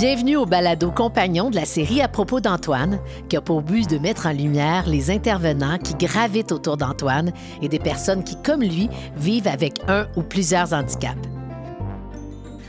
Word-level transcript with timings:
Bienvenue 0.00 0.36
au 0.36 0.46
balado 0.46 0.90
compagnon 0.90 1.50
de 1.50 1.56
la 1.56 1.66
série 1.66 2.00
à 2.00 2.08
propos 2.08 2.40
d'Antoine, 2.40 3.00
qui 3.28 3.36
a 3.36 3.42
pour 3.42 3.60
but 3.60 3.86
de 3.90 3.98
mettre 3.98 4.24
en 4.24 4.32
lumière 4.32 4.88
les 4.88 5.10
intervenants 5.10 5.76
qui 5.76 5.92
gravitent 5.92 6.52
autour 6.52 6.78
d'Antoine 6.78 7.32
et 7.60 7.68
des 7.68 7.78
personnes 7.78 8.24
qui, 8.24 8.40
comme 8.40 8.62
lui, 8.62 8.88
vivent 9.14 9.46
avec 9.46 9.74
un 9.88 10.06
ou 10.16 10.22
plusieurs 10.22 10.72
handicaps. 10.72 11.18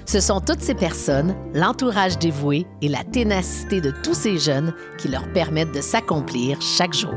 Ce 0.05 0.19
sont 0.19 0.41
toutes 0.41 0.59
ces 0.59 0.75
personnes, 0.75 1.33
l'entourage 1.53 2.19
dévoué 2.19 2.67
et 2.81 2.89
la 2.89 3.05
ténacité 3.05 3.79
de 3.79 3.93
tous 4.03 4.13
ces 4.13 4.37
jeunes 4.37 4.73
qui 4.97 5.07
leur 5.07 5.31
permettent 5.31 5.73
de 5.73 5.79
s'accomplir 5.79 6.61
chaque 6.61 6.93
jour. 6.93 7.15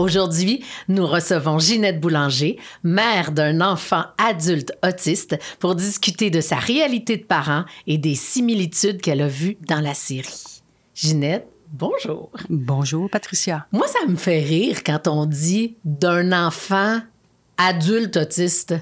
Aujourd'hui, 0.00 0.64
nous 0.88 1.06
recevons 1.06 1.58
Ginette 1.58 2.00
Boulanger, 2.00 2.58
mère 2.82 3.32
d'un 3.32 3.60
enfant 3.60 4.04
adulte 4.16 4.72
autiste, 4.82 5.38
pour 5.58 5.74
discuter 5.74 6.30
de 6.30 6.40
sa 6.40 6.56
réalité 6.56 7.18
de 7.18 7.24
parent 7.24 7.66
et 7.86 7.98
des 7.98 8.14
similitudes 8.14 9.02
qu'elle 9.02 9.20
a 9.20 9.28
vues 9.28 9.58
dans 9.68 9.80
la 9.82 9.92
série. 9.92 10.62
Ginette, 10.94 11.46
bonjour. 11.70 12.30
Bonjour, 12.48 13.10
Patricia. 13.10 13.66
Moi, 13.72 13.86
ça 13.88 14.06
me 14.08 14.16
fait 14.16 14.40
rire 14.40 14.82
quand 14.86 15.06
on 15.06 15.26
dit 15.26 15.76
d'un 15.84 16.32
enfant 16.46 17.00
adulte 17.58 18.16
autiste. 18.16 18.74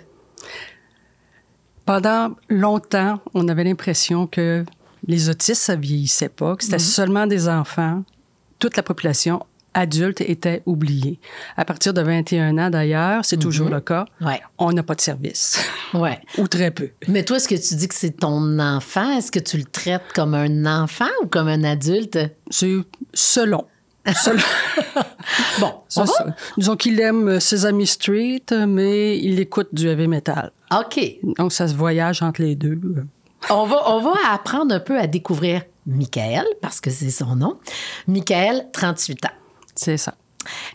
Pendant 1.84 2.36
longtemps, 2.48 3.20
on 3.34 3.48
avait 3.48 3.64
l'impression 3.64 4.28
que 4.28 4.64
les 5.08 5.28
autistes, 5.28 5.62
ça 5.62 5.74
vieillissait 5.74 6.28
pas, 6.28 6.54
que 6.54 6.62
c'était 6.62 6.76
Mhm. 6.76 6.80
seulement 6.80 7.26
des 7.26 7.48
enfants. 7.48 8.04
Toute 8.60 8.76
la 8.76 8.84
population 8.84 9.44
adulte 9.78 10.20
était 10.20 10.62
oubliée. 10.66 11.18
À 11.56 11.64
partir 11.64 11.94
de 11.94 12.02
21 12.02 12.58
ans, 12.58 12.70
d'ailleurs, 12.70 13.24
c'est 13.24 13.36
toujours 13.36 13.68
le 13.68 13.80
cas, 13.80 14.06
Ouais, 14.20 14.40
on 14.58 14.72
n'a 14.72 14.82
pas 14.82 14.94
de 14.94 15.00
service, 15.00 15.58
ouais. 15.94 16.18
ou 16.38 16.48
très 16.48 16.70
peu. 16.70 16.90
Mais 17.06 17.22
toi, 17.24 17.36
est-ce 17.36 17.48
que 17.48 17.54
tu 17.54 17.74
dis 17.76 17.88
que 17.88 17.94
c'est 17.94 18.18
ton 18.18 18.58
enfant? 18.58 19.16
Est-ce 19.16 19.30
que 19.30 19.38
tu 19.38 19.56
le 19.56 19.64
traites 19.64 20.12
comme 20.14 20.34
un 20.34 20.66
enfant 20.66 21.08
ou 21.22 21.26
comme 21.26 21.48
un 21.48 21.64
adulte? 21.64 22.18
C'est 22.50 22.74
selon. 23.14 23.64
Selon. 24.14 24.42
Bon, 25.60 25.74
on 25.96 26.04
va-? 26.04 26.34
Disons 26.56 26.76
qu'il 26.76 26.98
aime 27.00 27.28
euh, 27.28 27.40
Sesame 27.40 27.84
Street, 27.84 28.44
mais 28.66 29.18
il 29.18 29.38
écoute 29.40 29.68
du 29.72 29.86
heavy 29.88 30.08
metal. 30.08 30.52
OK. 30.74 31.00
Donc, 31.36 31.52
ça 31.52 31.68
se 31.68 31.74
voyage 31.74 32.22
entre 32.22 32.40
les 32.40 32.54
deux. 32.54 32.80
On 33.50 33.66
va, 33.66 33.90
on 33.90 34.00
va 34.00 34.12
apprendre 34.32 34.74
un 34.74 34.80
peu 34.80 34.98
à 34.98 35.06
découvrir 35.06 35.62
Michael, 35.86 36.44
parce 36.60 36.80
que 36.80 36.90
c'est 36.90 37.10
son 37.10 37.36
nom. 37.36 37.58
Michael, 38.06 38.68
38 38.72 39.24
ans. 39.26 39.28
C'est 39.78 39.96
ça. 39.96 40.14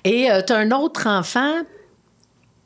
Et 0.04 0.28
tu 0.48 0.54
as 0.54 0.58
un 0.58 0.72
autre 0.72 1.08
enfant 1.08 1.62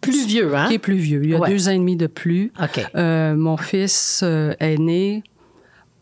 plus 0.01 0.25
vieux, 0.27 0.55
hein? 0.55 0.67
Qui 0.67 0.75
est 0.75 0.79
plus 0.79 0.95
vieux. 0.97 1.21
Il 1.23 1.31
y 1.31 1.35
a 1.35 1.39
Ouais. 1.39 1.49
deux 1.49 1.67
ans 1.67 1.71
et 1.71 1.77
demi 1.77 1.95
de 1.95 2.07
plus. 2.07 2.51
OK. 2.61 2.79
Euh, 2.95 3.35
mon 3.35 3.57
fils 3.57 4.21
euh, 4.23 4.53
aîné 4.59 5.23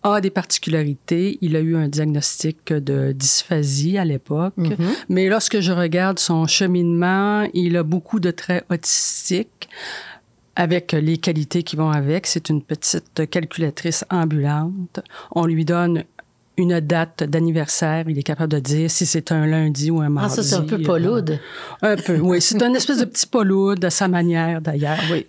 a 0.03 0.19
des 0.21 0.29
particularités. 0.29 1.37
Il 1.41 1.55
a 1.55 1.59
eu 1.61 1.75
un 1.75 1.87
diagnostic 1.87 2.73
de 2.73 3.13
dysphasie 3.13 3.97
à 3.97 4.05
l'époque. 4.05 4.53
Mhm. 4.57 4.75
Mais 5.09 5.27
lorsque 5.29 5.59
je 5.61 5.71
regarde 5.71 6.19
son 6.19 6.45
cheminement, 6.45 7.47
il 7.53 7.77
a 7.77 7.83
beaucoup 7.83 8.19
de 8.19 8.31
traits 8.31 8.65
autistiques 8.69 9.69
avec 10.57 10.91
les 10.91 11.17
qualités 11.17 11.63
qui 11.63 11.75
vont 11.75 11.89
avec. 11.89 12.27
C'est 12.27 12.49
une 12.49 12.61
petite 12.61 13.29
calculatrice 13.29 14.05
ambulante. 14.11 14.99
On 15.31 15.45
lui 15.45 15.65
donne 15.65 16.03
une 16.57 16.79
date 16.79 17.23
d'anniversaire. 17.23 18.05
Il 18.07 18.17
est 18.17 18.23
capable 18.23 18.51
de 18.53 18.59
dire 18.59 18.89
si 18.89 19.05
c'est 19.05 19.31
un 19.31 19.45
lundi 19.45 19.91
ou 19.91 19.99
un 20.01 20.05
Ah, 20.05 20.09
mardi. 20.09 20.35
ça, 20.35 20.43
c'est 20.43 20.55
un 20.55 20.61
peu 20.61 20.77
Pauloude. 20.81 21.39
Un 21.81 21.95
peu, 21.95 22.17
oui. 22.19 22.41
C'est 22.41 22.61
un 22.63 22.73
espèce 22.73 22.99
de 22.99 23.05
petit 23.05 23.27
Pauloude 23.27 23.83
à 23.83 23.89
sa 23.89 24.07
manière, 24.07 24.61
d'ailleurs. 24.61 24.97
Oui. 25.11 25.25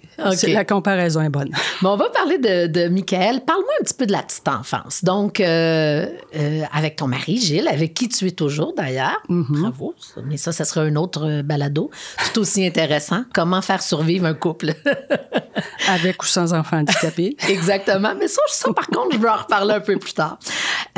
La 0.48 0.64
comparaison 0.64 1.20
est 1.22 1.28
bonne. 1.28 1.50
Mais 1.82 1.88
on 1.88 1.96
va 1.96 2.08
parler 2.10 2.38
de, 2.38 2.66
de 2.66 2.88
Michael. 2.88 3.40
Parle-moi 3.46 3.72
un 3.80 3.84
petit 3.84 3.94
peu 3.94 4.06
de 4.06 4.12
la 4.12 4.22
petite 4.22 4.46
enfance. 4.48 5.02
Donc, 5.04 5.40
euh, 5.40 6.06
euh, 6.36 6.62
avec 6.72 6.96
ton 6.96 7.08
mari, 7.08 7.38
Gilles, 7.38 7.68
avec 7.68 7.94
qui 7.94 8.08
tu 8.08 8.26
es 8.26 8.30
toujours 8.30 8.74
d'ailleurs. 8.76 9.20
Bravo. 9.28 9.94
ça. 9.98 10.20
Mais 10.26 10.36
ça, 10.36 10.52
ça 10.52 10.64
sera 10.64 10.82
un 10.82 10.96
autre 10.96 11.24
euh, 11.26 11.42
balado. 11.42 11.90
Tout 12.32 12.40
aussi 12.40 12.64
intéressant. 12.66 13.24
Comment 13.34 13.62
faire 13.62 13.82
survivre 13.82 14.26
un 14.26 14.34
couple? 14.34 14.72
Avec 15.88 16.22
ou 16.22 16.26
sans 16.26 16.52
enfant 16.54 16.78
handicapé. 16.78 17.36
Exactement. 17.48 18.14
Mais 18.18 18.28
ça, 18.28 18.40
ça, 18.48 18.72
par 18.72 18.86
contre, 18.88 19.12
je 19.14 19.18
veux 19.18 19.28
en 19.30 19.36
reparler 19.36 19.74
un 19.74 19.80
peu 19.80 19.98
plus 19.98 20.12
tard. 20.12 20.38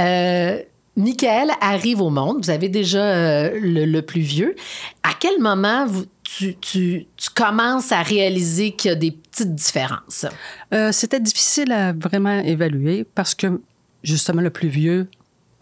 Euh, 0.00 0.60
Michael 0.96 1.50
arrive 1.60 2.00
au 2.00 2.10
monde. 2.10 2.38
Vous 2.44 2.50
avez 2.50 2.68
déjà 2.68 2.98
euh, 3.02 3.50
le, 3.60 3.84
le 3.84 4.02
plus 4.02 4.20
vieux. 4.20 4.56
À 5.04 5.10
quel 5.18 5.38
moment 5.40 5.86
vous, 5.86 6.04
tu, 6.24 6.56
tu- 6.56 7.06
tu 7.16 7.30
commences 7.30 7.92
à 7.92 8.02
réaliser 8.02 8.72
qu'il 8.72 8.88
y 8.90 8.92
a 8.92 8.96
des 8.96 9.12
petites 9.12 9.54
différences? 9.54 10.26
Euh, 10.74 10.90
C'était 10.90 11.20
difficile 11.20 11.70
à 11.70 11.92
vraiment 11.92 12.40
évaluer 12.40 13.04
parce 13.14 13.34
que, 13.36 13.60
justement, 14.02 14.42
le 14.42 14.50
plus 14.50 14.68
vieux 14.68 15.08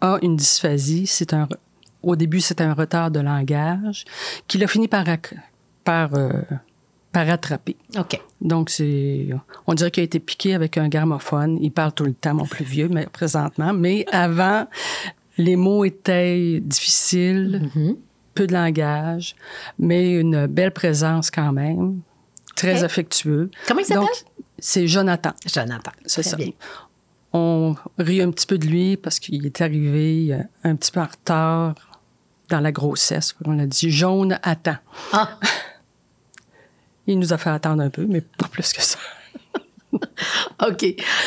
a 0.01 0.17
une 0.23 0.35
dysphasie. 0.35 1.05
C'est 1.05 1.33
un, 1.33 1.47
au 2.01 2.15
début, 2.15 2.41
c'était 2.41 2.63
un 2.63 2.73
retard 2.73 3.11
de 3.11 3.19
langage 3.19 4.05
qu'il 4.47 4.63
a 4.63 4.67
fini 4.67 4.87
par, 4.87 5.05
euh, 6.15 6.29
par 7.17 7.27
rattraper. 7.27 7.75
OK. 7.97 8.19
Donc, 8.41 8.69
c'est, 8.69 9.27
on 9.65 9.73
dirait 9.73 9.89
qu'il 9.91 10.01
a 10.01 10.03
été 10.05 10.19
piqué 10.19 10.53
avec 10.53 10.77
un 10.77 10.87
gramophone. 10.87 11.57
Il 11.61 11.71
parle 11.71 11.91
tout 11.93 12.03
le 12.05 12.13
temps, 12.13 12.35
mon 12.35 12.45
plus 12.45 12.63
vieux, 12.65 12.89
mais 12.89 13.07
présentement. 13.07 13.73
Mais 13.73 14.05
avant, 14.11 14.67
les 15.37 15.55
mots 15.55 15.83
étaient 15.85 16.59
difficiles, 16.61 17.69
Mhm. 17.75 17.95
peu 18.35 18.45
de 18.45 18.53
langage, 18.53 19.35
mais 19.79 20.11
une 20.11 20.45
belle 20.45 20.71
présence 20.71 21.31
quand 21.31 21.51
même, 21.51 22.01
très 22.55 22.83
affectueux. 22.83 23.49
Comment 23.67 23.79
il 23.79 23.85
s'appelle? 23.85 24.07
C'est 24.59 24.87
Jonathan. 24.87 25.31
Jonathan. 25.51 25.91
C'est 26.05 26.23
ça. 26.23 26.35
bien. 26.37 26.51
On 27.33 27.75
rit 27.97 28.21
un 28.21 28.29
petit 28.31 28.45
peu 28.47 28.57
de 28.57 28.65
lui 28.67 28.95
parce 28.97 29.19
qu'il 29.19 29.45
est 29.45 29.61
arrivé 29.61 30.33
euh, 30.33 30.41
un 30.63 30.75
petit 30.75 30.91
peu 30.91 30.99
en 30.99 31.05
retard 31.05 31.73
dans 32.49 32.59
la 32.59 32.71
grossesse. 32.71 33.35
On 33.45 33.57
a 33.59 33.65
dit 33.65 33.91
jaune 33.91 34.39
attend. 34.43 34.77
Ah, 35.13 35.37
Il 37.07 37.19
nous 37.19 37.33
a 37.33 37.37
fait 37.37 37.49
attendre 37.49 37.81
un 37.81 37.89
peu, 37.89 38.05
mais 38.07 38.21
pas 38.21 38.47
plus 38.47 38.73
que 38.73 38.81
ça. 38.81 38.99
OK. 40.67 40.85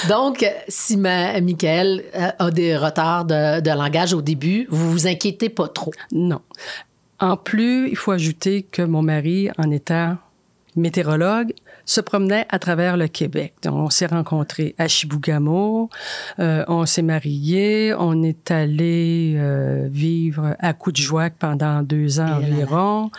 Donc, 0.08 0.44
si 0.68 0.96
ma, 0.96 1.40
Michael 1.40 2.04
euh, 2.14 2.30
a 2.38 2.50
des 2.50 2.76
retards 2.76 3.24
de, 3.24 3.60
de 3.60 3.70
langage 3.70 4.12
au 4.12 4.22
début, 4.22 4.66
vous 4.70 4.90
vous 4.90 5.06
inquiétez 5.06 5.48
pas 5.48 5.68
trop? 5.68 5.92
Non. 6.12 6.40
En 7.18 7.36
plus, 7.36 7.88
il 7.88 7.96
faut 7.96 8.12
ajouter 8.12 8.62
que 8.62 8.82
mon 8.82 9.02
mari, 9.02 9.50
en 9.58 9.70
étant 9.70 10.16
météorologue, 10.76 11.52
se 11.84 12.00
promenait 12.00 12.46
à 12.48 12.58
travers 12.58 12.96
le 12.96 13.08
Québec. 13.08 13.54
Donc, 13.62 13.74
on 13.74 13.90
s'est 13.90 14.06
rencontrés 14.06 14.74
à 14.78 14.86
Chibougamau, 14.86 15.90
euh, 16.38 16.64
on 16.68 16.86
s'est 16.86 17.02
mariés, 17.02 17.94
on 17.98 18.22
est 18.22 18.50
allé 18.50 19.34
euh, 19.36 19.88
vivre 19.90 20.56
à 20.58 20.72
Coudjouac 20.72 21.34
pendant 21.38 21.82
deux 21.82 22.20
ans 22.20 22.40
Et 22.40 22.52
environ. 22.52 23.10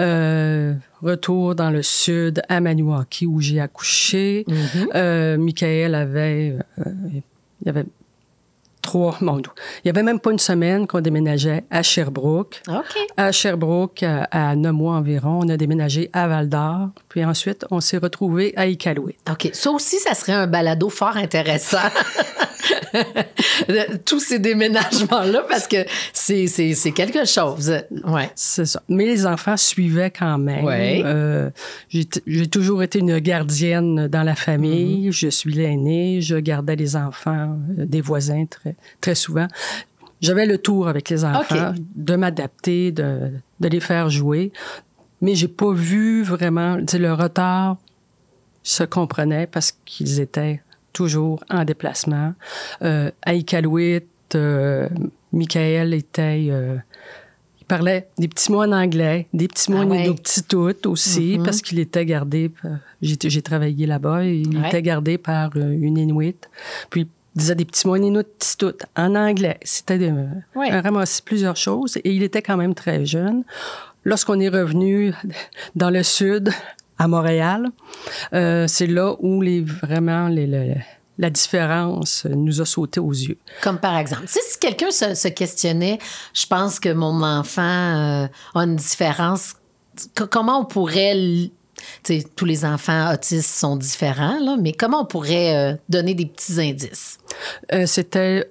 Euh, 0.00 0.74
retour 1.02 1.54
dans 1.54 1.70
le 1.70 1.82
sud 1.82 2.42
à 2.48 2.60
Maniwaki 2.60 3.26
où 3.26 3.40
j'ai 3.40 3.60
accouché. 3.60 4.44
Mhm. 4.48 4.88
Euh, 4.94 5.36
Michael 5.36 5.94
avait, 5.94 6.56
il 6.86 7.22
y 7.66 7.68
avait 7.68 7.84
trois. 8.84 9.18
Il 9.20 9.86
y 9.86 9.88
avait 9.88 10.02
même 10.02 10.20
pas 10.20 10.30
une 10.30 10.38
semaine 10.38 10.86
qu'on 10.86 11.00
déménageait 11.00 11.64
à 11.70 11.82
Sherbrooke. 11.82 12.62
OK. 12.68 12.96
À 13.16 13.32
Sherbrooke, 13.32 14.02
à, 14.02 14.24
à 14.30 14.54
neuf 14.54 14.72
mois 14.72 14.94
environ, 14.96 15.40
on 15.42 15.48
a 15.48 15.56
déménagé 15.56 16.10
à 16.12 16.28
Val-d'Or. 16.28 16.90
Puis 17.08 17.24
ensuite, 17.24 17.64
on 17.70 17.80
s'est 17.80 17.98
retrouvés 17.98 18.52
à 18.56 18.66
Iqaluit. 18.66 19.16
OK. 19.30 19.50
Ça 19.52 19.70
aussi, 19.70 19.98
ça 19.98 20.14
serait 20.14 20.32
un 20.32 20.46
balado 20.46 20.88
fort 20.88 21.16
intéressant. 21.16 21.78
Tous 24.04 24.20
ces 24.20 24.38
déménagements-là, 24.38 25.44
parce 25.48 25.66
que 25.66 25.84
c'est, 26.12 26.46
c'est, 26.46 26.74
c'est 26.74 26.92
quelque 26.92 27.24
chose. 27.24 27.72
Ouais. 28.04 28.30
C'est 28.34 28.66
ça. 28.66 28.82
Mais 28.88 29.04
les 29.06 29.26
enfants 29.26 29.56
suivaient 29.56 30.10
quand 30.10 30.38
même. 30.38 30.64
Ouais. 30.64 31.02
Euh, 31.04 31.50
j'ai 31.88 32.04
t- 32.04 32.22
j'ai 32.26 32.46
toujours 32.46 32.82
été 32.82 33.00
une 33.00 33.18
gardienne 33.18 34.06
dans 34.08 34.22
la 34.22 34.34
famille. 34.34 35.10
Je 35.12 35.28
suis 35.28 35.52
l'aînée. 35.52 36.20
Je 36.20 36.36
gardais 36.36 36.76
les 36.76 36.96
enfants 36.96 37.56
euh, 37.78 37.84
des 37.86 38.00
voisins 38.00 38.44
très, 38.46 38.73
très 39.00 39.14
souvent. 39.14 39.46
J'avais 40.20 40.46
le 40.46 40.58
tour 40.58 40.88
avec 40.88 41.10
les 41.10 41.24
enfants 41.24 41.74
de 41.94 42.16
m'adapter, 42.16 42.92
de, 42.92 43.30
de 43.60 43.68
les 43.68 43.80
faire 43.80 44.08
jouer. 44.10 44.52
Mais 45.20 45.34
j'ai 45.34 45.48
pas 45.48 45.72
vu 45.72 46.22
vraiment, 46.22 46.76
le 46.76 47.12
retard 47.12 47.76
se 48.62 48.84
comprenait 48.84 49.46
parce 49.46 49.72
qu'ils 49.84 50.20
étaient 50.20 50.62
toujours 50.92 51.42
en 51.50 51.64
déplacement. 51.64 52.32
Euh, 52.82 53.10
à 53.22 53.34
Iqaluit, 53.34 54.02
euh, 54.34 54.88
Michael 55.32 55.92
était... 55.94 56.46
euh, 56.50 56.76
il 57.60 57.64
parlait 57.66 58.08
des 58.18 58.28
petits 58.28 58.52
mots 58.52 58.62
en 58.62 58.72
anglais, 58.72 59.26
des 59.32 59.48
petits 59.48 59.70
mots 59.72 59.78
Ah 59.80 59.84
en 59.86 59.90
ouais. 59.90 60.04
inuktitut 60.04 60.86
aussi, 60.86 61.38
parce 61.44 61.62
qu'il 61.62 61.78
était 61.78 62.04
gardé... 62.04 62.50
par- 62.50 62.72
J'ai 63.02 63.42
travaillé 63.42 63.86
là-bas, 63.86 64.24
il 64.24 64.56
Ouais. 64.58 64.68
était 64.68 64.82
gardé 64.82 65.16
par 65.18 65.50
euh, 65.56 65.70
une 65.72 65.96
Inuit. 65.98 66.48
Puis 66.90 67.08
disait 67.34 67.54
des 67.54 67.64
petits 67.64 67.86
mots 67.86 67.96
inuktitut, 67.96 68.78
en 68.96 69.14
anglais. 69.14 69.58
C'était 69.62 70.12
Ouais. 70.54 70.70
un 70.70 70.80
ramassis 70.80 71.22
plusieurs 71.22 71.56
choses. 71.56 71.96
Et 71.98 72.10
il 72.12 72.22
était 72.22 72.42
quand 72.42 72.56
même 72.56 72.74
très 72.74 73.04
jeune. 73.06 73.44
lorsqu'on 74.04 74.38
est 74.38 74.50
revenu 74.50 75.14
dans 75.74 75.88
le 75.90 76.02
sud, 76.02 76.50
à 76.98 77.08
Montréal, 77.08 77.70
euh, 78.34 78.66
c'est 78.68 78.86
là 78.86 79.16
où 79.18 79.40
les, 79.40 79.62
vraiment 79.62 80.28
les, 80.28 80.76
la 81.18 81.30
différence 81.30 82.26
nous 82.26 82.60
a 82.60 82.66
sauté 82.66 83.00
aux 83.00 83.10
yeux. 83.12 83.38
Comme 83.62 83.78
par 83.78 83.96
exemple, 83.96 84.24
si, 84.26 84.38
quelqu'un 84.60 84.90
se, 84.90 85.28
questionnait, 85.28 85.98
je 86.34 86.46
pense 86.46 86.78
que 86.78 86.92
mon 86.92 87.22
enfant 87.22 87.62
euh, 87.62 88.26
a 88.54 88.60
une 88.60 88.76
différence, 88.76 89.54
comment 90.30 90.60
on 90.60 90.64
pourrait 90.66 91.50
tous 92.36 92.44
les 92.44 92.64
enfants 92.64 93.12
autistes 93.12 93.50
sont 93.50 93.76
différents, 93.76 94.56
mais 94.56 94.72
comment 94.72 95.02
on 95.02 95.06
pourrait 95.06 95.56
euh, 95.56 95.76
donner 95.88 96.14
des 96.14 96.26
petits 96.26 96.60
indices? 96.60 97.18
C'était 97.86 98.48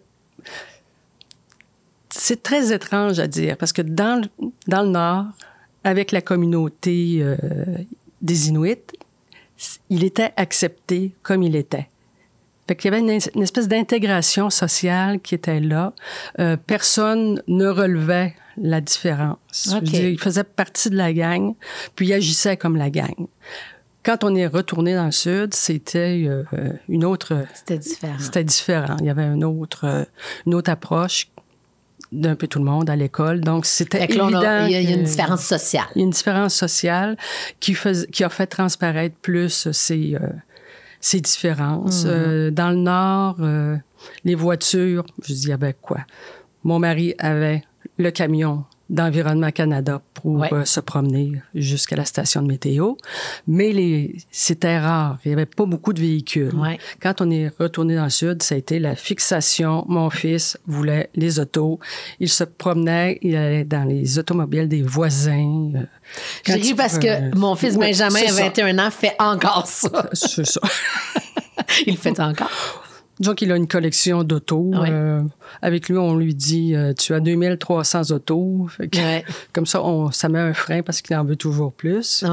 c'est 2.15 2.44
très 2.44 2.71
étrange 2.74 3.19
à 3.19 3.27
dire 3.27 3.57
parce 3.57 3.74
que 3.74 3.81
dans, 3.81 4.21
dans 4.68 4.83
le 4.83 4.89
Nord, 4.89 5.25
avec 5.83 6.12
la 6.12 6.21
communauté 6.21 7.18
euh, 7.21 7.35
des 8.21 8.50
Inuits, 8.50 8.77
il 9.89 10.03
était 10.03 10.31
accepté 10.38 11.13
comme 11.24 11.44
il 11.44 11.56
était. 11.56 11.89
Fait 12.73 12.77
qu'il 12.77 12.91
y 12.91 12.95
avait 12.95 13.03
une, 13.03 13.43
espèce 13.43 13.67
d'intégration 13.67 14.49
sociale 14.49 15.19
qui 15.19 15.35
était 15.35 15.59
là. 15.59 15.93
Euh, 16.39 16.57
personne 16.57 17.39
ne 17.47 17.67
relevait 17.67 18.33
la 18.57 18.81
différence. 18.81 19.75
il 19.83 20.19
faisait 20.19 20.43
partie 20.43 20.89
de 20.89 20.95
la 20.95 21.13
gang, 21.13 21.53
puis 21.95 22.07
il 22.07 22.13
agissait 22.13 22.57
comme 22.57 22.75
la 22.75 22.89
gang. 22.89 23.27
Quand 24.01 24.23
on 24.23 24.33
est 24.33 24.47
retourné 24.47 24.95
dans 24.95 25.05
le 25.05 25.11
sud, 25.11 25.53
c'était 25.53 26.25
euh, 26.27 26.43
une 26.89 27.05
autre. 27.05 27.45
C'était 27.53 27.77
différent. 27.77 28.15
C'était 28.17 28.43
différent. 28.43 28.97
Il 29.01 29.05
y 29.05 29.09
avait 29.11 29.23
une 29.23 29.43
autre, 29.43 30.07
une 30.47 30.55
autre 30.55 30.71
approche 30.71 31.27
d'un 32.11 32.35
peu 32.35 32.47
tout 32.47 32.57
le 32.57 32.65
monde 32.65 32.89
à 32.89 32.95
l'école. 32.95 33.41
Donc, 33.41 33.67
c'était 33.67 34.03
évident. 34.03 34.29
il, 34.65 34.71
y 34.71 34.75
a, 34.75 34.81
une 34.81 35.03
différence 35.03 35.45
sociale. 35.45 35.85
Il 35.93 35.99
y 35.99 36.01
a 36.01 36.05
une 36.05 36.11
différence 36.11 36.55
sociale 36.55 37.17
qui, 37.59 37.77
qui 38.11 38.23
a 38.23 38.29
fait 38.29 38.47
transparaître 38.47 39.15
plus 39.21 39.71
ces, 39.71 40.15
euh, 40.15 40.27
ces 41.03 41.19
différences. 41.19 42.05
Mm-hmm. 42.05 42.09
Euh, 42.09 42.51
dans 42.51 42.69
le 42.69 42.77
Nord, 42.77 43.35
euh, 43.41 43.75
les 44.23 44.35
voitures, 44.35 45.05
je 45.21 45.33
dis, 45.33 45.44
il 45.44 45.50
y 45.50 45.51
avait 45.51 45.75
quoi? 45.79 46.00
Mon 46.63 46.79
mari 46.79 47.13
avait 47.19 47.63
le 47.97 48.09
camion 48.09 48.63
d'Environnement 48.89 49.51
Canada 49.51 50.01
pour 50.13 50.44
euh, 50.44 50.65
se 50.65 50.80
promener 50.80 51.41
jusqu'à 51.56 51.95
la 51.95 52.06
station 52.06 52.41
de 52.41 52.47
météo. 52.47 52.94
Mais 53.47 54.13
c'était 54.31 54.77
rare. 54.77 55.18
Il 55.24 55.30
n'y 55.30 55.33
avait 55.33 55.45
pas 55.45 55.65
beaucoup 55.65 55.94
de 55.94 56.01
véhicules. 56.01 56.51
Quand 57.01 57.21
on 57.21 57.31
est 57.31 57.50
retourné 57.59 57.95
dans 57.95 58.03
le 58.03 58.09
sud, 58.09 58.44
ça 58.44 58.56
a 58.56 58.57
été 58.57 58.80
la 58.80 58.95
fixation. 58.95 59.85
Mon 59.88 60.09
fils 60.09 60.57
voulait 60.68 61.09
les 61.15 61.39
autos. 61.39 61.80
Il 62.19 62.30
se 62.30 62.44
promenait, 62.44 63.19
il 63.21 63.35
allait 63.35 63.63
dans 63.63 63.83
les 63.83 64.19
automobiles 64.19 64.68
des 64.68 64.81
voisins. 64.81 65.71
Euh, 65.75 65.85
J'ai 66.45 66.53
ri 66.53 66.74
parce 66.74 67.00
que 67.00 67.35
mon 67.35 67.56
fils 67.56 67.77
Benjamin, 67.77 68.21
à 68.27 68.31
21 68.31 68.80
ans, 68.80 68.91
fait 68.91 69.15
encore 69.19 69.68
ça. 69.68 70.09
C'est 70.13 70.45
ça. 70.45 70.62
il 71.88 71.94
le 71.94 72.00
fait 72.00 72.19
encore. 72.19 72.82
Disons 73.19 73.36
qu'il 73.36 73.51
a 73.51 73.56
une 73.56 73.68
collection 73.68 74.24
d'autos. 74.24 74.71
Euh, 74.74 75.21
avec 75.62 75.88
lui, 75.88 75.98
on 75.98 76.15
lui 76.15 76.33
dit 76.33 76.75
euh, 76.75 76.94
Tu 76.94 77.13
as 77.13 77.19
2300 77.19 78.12
autos. 78.12 78.68
Comme 79.54 79.65
ça, 79.65 79.83
on, 79.83 80.12
ça 80.12 80.30
met 80.30 80.39
un 80.39 80.54
frein 80.54 80.81
parce 80.81 81.01
qu'il 81.01 81.15
en 81.15 81.24
veut 81.24 81.36
toujours 81.36 81.74
plus. 81.74 82.25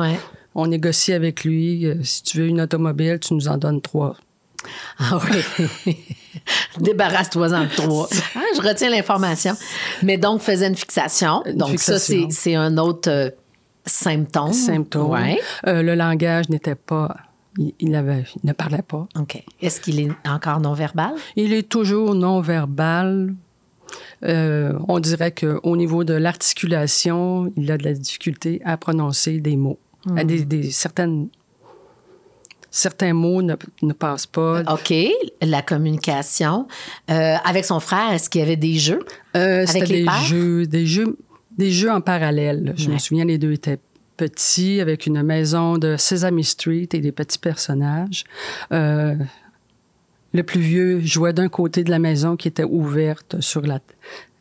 On 0.55 0.67
négocie 0.67 1.13
avec 1.13 1.45
lui 1.45 1.87
euh, 1.87 2.03
Si 2.03 2.23
tu 2.23 2.39
veux 2.39 2.47
une 2.47 2.61
automobile, 2.61 3.19
tu 3.21 3.35
nous 3.35 3.49
en 3.49 3.59
donnes 3.59 3.83
trois. 3.83 4.17
Ah 4.99 5.19
oui. 5.87 5.97
Débarrasse-toi-en 6.79 7.65
de 7.65 7.69
trois. 7.69 8.09
Ah, 8.35 8.41
je 8.57 8.61
retiens 8.61 8.91
l'information. 8.91 9.55
Mais 10.03 10.19
donc, 10.19 10.41
faisait 10.41 10.69
une 10.69 10.77
fixation. 10.77 11.43
donc, 11.55 11.79
ça, 11.79 11.99
c'est 11.99 12.55
un 12.55 12.79
autre 12.79 13.35
symptôme. 13.85 14.53
Symptôme. 14.53 15.17
le 15.65 15.95
langage 15.95 16.49
n'était 16.49 16.75
pas 16.75 17.17
il, 17.79 17.95
avait, 17.95 18.25
ne 18.45 18.53
parlait 18.53 18.83
pas. 18.83 19.07
OK. 19.19 19.43
Est-ce 19.61 19.81
qu'il 19.81 20.01
est 20.01 20.11
encore 20.27 20.61
non-verbal? 20.61 21.15
Il 21.37 21.53
est 21.53 21.69
toujours 21.69 22.15
non-verbal. 22.15 23.35
Euh, 24.25 24.73
on 24.89 24.99
dirait 25.01 25.33
qu'au 25.33 25.77
niveau 25.77 26.05
de 26.05 26.15
l'articulation, 26.15 27.53
il 27.57 27.71
a 27.71 27.77
de 27.77 27.85
la 27.85 27.93
difficulté 27.93 28.61
à 28.65 28.77
prononcer 28.77 29.41
des 29.41 29.57
mots. 29.57 29.79
Hmm. 30.07 30.23
Des, 30.23 30.71
certaines, 30.71 31.29
certains 32.71 33.13
mots 33.13 33.43
ne, 33.43 33.57
ne, 33.83 33.93
passent 33.93 34.27
pas. 34.27 34.63
OK. 34.73 34.95
La 35.43 35.63
communication. 35.63 36.67
Euh, 37.11 37.35
avec 37.45 37.65
son 37.65 37.81
frère, 37.81 38.13
est-ce 38.13 38.31
qu'il 38.31 38.41
y 38.41 38.45
avait 38.45 38.57
des 38.57 38.75
jeux? 38.75 39.01
Euh, 39.37 39.67
avec 39.69 39.89
les 39.89 40.05
des 40.05 40.25
jeux, 40.25 40.67
des 40.67 40.87
jeux, 40.87 41.19
des 41.59 41.71
jeux 41.71 41.91
en 41.91 42.01
parallèle. 42.01 42.75
Je 42.77 42.89
me 42.89 42.99
souviens, 42.99 43.25
les 43.25 43.39
deux 43.39 43.53
étaient 43.53 43.81
petit, 44.21 44.81
avec 44.81 45.07
une 45.07 45.23
maison 45.23 45.79
de 45.79 45.97
Sesame 45.97 46.43
Street 46.43 46.89
et 46.93 47.01
des 47.01 47.13
petits 47.13 47.39
personnages. 47.39 48.25
Euh, 48.71 49.15
le 50.35 50.43
plus 50.43 50.61
vieux 50.61 51.01
jouait 51.01 51.33
d'un 51.33 51.49
côté 51.49 51.85
de 51.85 51.91
la 51.91 51.99
maison 51.99 52.37
qui 52.37 52.49
était 52.49 52.65
ouverte 52.65 53.41
sur 53.41 53.63
la 53.63 53.81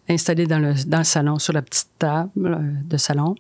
installée 0.09 0.47
dans 0.47 0.59
le, 0.59 0.73
dans 0.85 0.97
le 0.97 1.03
salon 1.03 1.39
sur 1.39 1.53
la 1.53 1.61
petite 1.61 1.91
table 1.97 2.53
euh, 2.53 2.57
de 2.83 2.97
salon. 2.97 3.35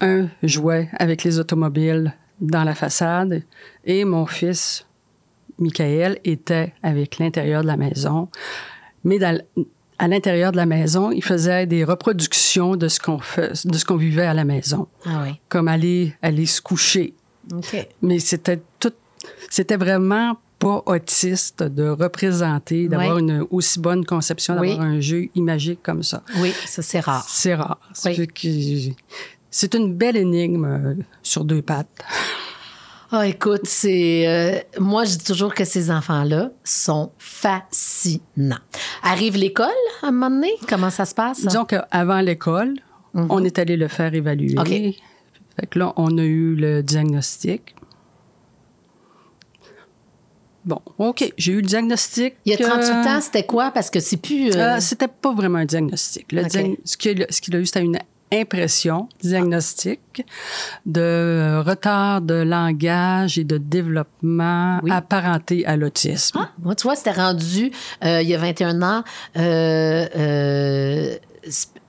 Un 0.00 0.28
jouait 0.42 0.88
avec 0.98 1.22
les 1.22 1.38
automobiles 1.38 2.14
dans 2.40 2.64
la 2.64 2.74
façade 2.74 3.42
et 3.84 4.04
mon 4.04 4.26
fils 4.26 4.86
Michael 5.58 6.18
était 6.24 6.72
avec 6.82 7.18
l'intérieur 7.18 7.62
de 7.62 7.68
la 7.68 7.76
maison. 7.76 8.28
Mais 9.04 9.18
dans, 9.18 9.40
à 9.98 10.08
l'intérieur 10.08 10.52
de 10.52 10.56
la 10.56 10.66
maison, 10.66 11.10
il 11.10 11.22
faisait 11.22 11.66
des 11.66 11.84
reproductions 11.84 12.76
de 12.76 12.88
ce 12.88 13.00
qu'on 13.00 13.18
fait, 13.18 13.66
de 13.66 13.76
ce 13.76 13.84
qu'on 13.84 13.96
vivait 13.96 14.26
à 14.26 14.34
la 14.34 14.44
maison. 14.44 14.88
Ah 15.06 15.22
oui. 15.24 15.40
Comme 15.48 15.68
aller, 15.68 16.14
aller 16.22 16.46
se 16.46 16.60
coucher. 16.60 17.14
Mais 18.02 18.18
c'était 18.18 18.60
tout, 18.80 18.92
c'était 19.50 19.76
vraiment 19.76 20.36
pas 20.58 20.82
autiste 20.86 21.62
de 21.62 21.88
représenter, 21.88 22.88
d'avoir 22.88 23.18
une 23.18 23.46
aussi 23.50 23.80
bonne 23.80 24.04
conception, 24.04 24.54
d'avoir 24.54 24.80
un 24.80 25.00
jeu 25.00 25.28
imagique 25.34 25.80
comme 25.82 26.02
ça. 26.02 26.22
Oui, 26.38 26.52
ça 26.66 26.82
c'est 26.82 27.00
rare. 27.00 27.24
C'est 27.28 27.54
rare. 27.54 27.78
C'est 29.50 29.74
une 29.74 29.94
belle 29.94 30.16
énigme 30.16 30.64
euh, 30.64 30.94
sur 31.22 31.44
deux 31.44 31.62
pattes. 31.62 32.04
Ah, 33.16 33.28
écoute, 33.28 33.60
c'est. 33.66 34.26
Euh, 34.26 34.58
moi, 34.80 35.04
je 35.04 35.16
dis 35.16 35.24
toujours 35.24 35.54
que 35.54 35.64
ces 35.64 35.88
enfants-là 35.92 36.50
sont 36.64 37.12
fascinants. 37.16 38.58
Arrive 39.04 39.36
l'école 39.36 39.68
à 40.02 40.08
un 40.08 40.10
moment 40.10 40.30
donné? 40.30 40.50
Comment 40.68 40.90
ça 40.90 41.04
se 41.04 41.14
passe? 41.14 41.40
Disons 41.40 41.64
qu'avant 41.64 42.20
l'école, 42.20 42.74
mhm. 43.12 43.26
on 43.30 43.44
est 43.44 43.60
allé 43.60 43.76
le 43.76 43.86
faire 43.86 44.12
évaluer. 44.12 44.58
OK. 44.58 44.68
Fait 44.68 45.66
que 45.70 45.78
là, 45.78 45.92
on 45.94 46.18
a 46.18 46.22
eu 46.24 46.56
le 46.56 46.82
diagnostic. 46.82 47.76
Bon, 50.64 50.80
OK, 50.98 51.32
j'ai 51.38 51.52
eu 51.52 51.60
le 51.60 51.68
diagnostic. 51.68 52.34
Il 52.44 52.50
y 52.50 52.54
a 52.56 52.68
38 52.68 52.90
euh, 52.90 53.16
ans, 53.16 53.20
c'était 53.20 53.46
quoi? 53.46 53.70
Parce 53.70 53.90
que 53.90 54.00
c'est 54.00 54.16
plus. 54.16 54.50
Euh... 54.56 54.80
c'était 54.80 55.06
pas 55.06 55.32
vraiment 55.32 55.58
un 55.58 55.66
diagnostic. 55.66 56.32
Le 56.32 56.42
ce 56.84 56.96
qu'il 56.96 57.22
a, 57.22 57.26
a 57.26 57.60
eu, 57.60 57.66
c'était 57.66 57.82
une 57.82 57.98
impression 58.32 59.08
diagnostique 59.22 60.24
de 60.86 61.00
euh, 61.00 61.62
retard 61.62 62.20
de 62.20 62.34
langage 62.34 63.38
et 63.38 63.44
de 63.44 63.58
développement 63.58 64.80
apparenté 64.90 65.64
à 65.66 65.76
l'autisme. 65.76 66.38
Ah, 66.40 66.50
moi, 66.62 66.74
tu 66.74 66.84
vois, 66.84 66.96
c'était 66.96 67.12
rendu 67.12 67.70
euh, 68.04 68.22
il 68.22 68.28
y 68.28 68.34
a 68.34 68.38
21 68.38 68.82
ans. 68.82 69.04
Euh, 69.36 71.16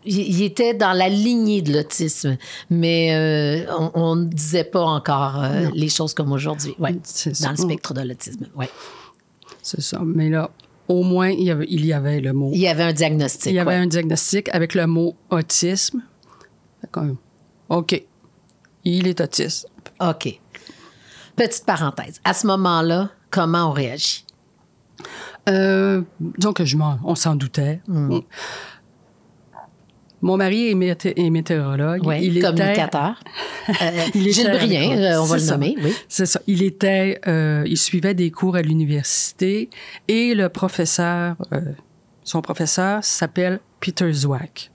il 0.07 0.43
était 0.43 0.73
dans 0.73 0.93
la 0.93 1.09
lignée 1.09 1.61
de 1.61 1.73
l'autisme, 1.73 2.37
mais 2.69 3.65
on 3.95 4.15
ne 4.15 4.25
disait 4.25 4.65
pas 4.65 4.83
encore 4.83 5.41
les 5.73 5.89
choses 5.89 6.13
comme 6.13 6.31
aujourd'hui, 6.31 6.75
ouais, 6.77 6.93
dans 7.41 7.51
le 7.51 7.55
spectre 7.55 7.93
de 7.93 8.01
l'autisme. 8.01 8.45
Ouais. 8.55 8.69
C'est 9.63 9.81
ça. 9.81 9.99
Mais 10.05 10.29
là, 10.29 10.51
au 10.87 11.03
moins, 11.03 11.29
il 11.29 11.43
y, 11.43 11.51
avait, 11.51 11.65
il 11.69 11.85
y 11.85 11.93
avait 11.93 12.19
le 12.19 12.33
mot. 12.33 12.51
Il 12.53 12.59
y 12.59 12.67
avait 12.67 12.83
un 12.83 12.93
diagnostic. 12.93 13.51
Il 13.51 13.55
y 13.55 13.59
avait 13.59 13.73
un 13.73 13.87
diagnostic 13.87 14.49
avec 14.53 14.75
le 14.75 14.85
mot 14.85 15.15
autisme. 15.31 16.01
OK. 17.69 18.05
Il 18.83 19.07
est 19.07 19.21
autiste. 19.21 19.67
OK. 19.99 20.39
Petite 21.35 21.65
parenthèse. 21.65 22.21
À 22.23 22.33
ce 22.33 22.47
moment-là, 22.47 23.09
comment 23.29 23.69
on 23.69 23.71
réagit? 23.71 24.25
Euh, 25.49 26.01
disons 26.19 26.53
que 26.53 26.65
je 26.65 26.77
on 27.03 27.15
s'en 27.15 27.35
doutait. 27.35 27.81
Hmm. 27.87 28.19
Mon 30.21 30.37
mari 30.37 30.69
est, 30.69 30.75
météorologue. 31.29 32.01
il 32.19 32.41
communicateur. 32.41 33.19
Euh, 33.81 34.05
il 34.13 34.27
est 34.27 34.31
Gilles 34.31 34.51
Brien, 34.51 34.95
euh, 34.95 35.19
on 35.19 35.25
va 35.25 35.37
le 35.37 35.43
nommer, 35.43 35.75
oui. 35.83 35.91
C'est 36.07 36.27
ça. 36.27 36.39
Il 36.45 36.61
était, 36.61 37.19
euh, 37.27 37.63
il 37.65 37.77
suivait 37.77 38.13
des 38.13 38.29
cours 38.29 38.55
à 38.55 38.61
l'université 38.61 39.71
et 40.07 40.35
le 40.35 40.49
professeur, 40.49 41.35
son 42.23 42.43
professeur 42.43 43.03
s'appelle 43.03 43.59
Peter 43.79 44.13
Zwack. 44.13 44.69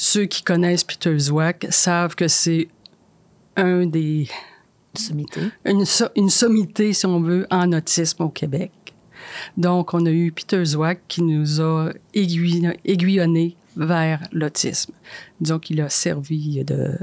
Ceux 0.00 0.26
qui 0.26 0.44
connaissent 0.44 0.84
Peter 0.84 1.18
Zwack 1.18 1.66
savent 1.70 2.14
que 2.14 2.28
c'est 2.28 2.68
un 3.56 3.84
des... 3.84 4.28
Sommité. 4.94 5.40
Une, 5.64 5.84
une, 6.14 6.30
sommité, 6.30 6.92
si 6.92 7.04
on 7.04 7.20
veut, 7.20 7.48
en 7.50 7.72
autisme 7.72 8.22
au 8.22 8.28
Québec. 8.28 8.70
Donc, 9.56 9.94
on 9.94 10.06
a 10.06 10.10
eu 10.10 10.30
Peter 10.30 10.64
Zwack 10.64 11.00
qui 11.08 11.22
nous 11.22 11.60
a 11.60 11.90
aiguillonné 12.14 13.56
vers 13.76 14.20
l'autisme. 14.30 14.92
Disons 15.40 15.58
qu'il 15.58 15.80
a 15.80 15.88
servi 15.88 16.64
de, 16.64 16.96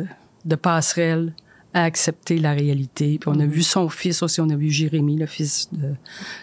de 0.45 0.55
passerelle 0.55 1.33
à 1.73 1.83
accepter 1.83 2.37
la 2.37 2.53
réalité. 2.53 3.19
Puis 3.19 3.29
on 3.29 3.41
a 3.41 3.45
vu 3.45 3.61
son 3.61 3.89
fils 3.89 4.23
aussi, 4.23 4.39
on 4.39 4.49
a 4.49 4.55
vu 4.55 4.69
Jérémy, 4.69 5.17
le 5.17 5.25
fils 5.25 5.67
de, 5.73 5.95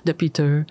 de 0.05 0.13
Peter. 0.13 0.65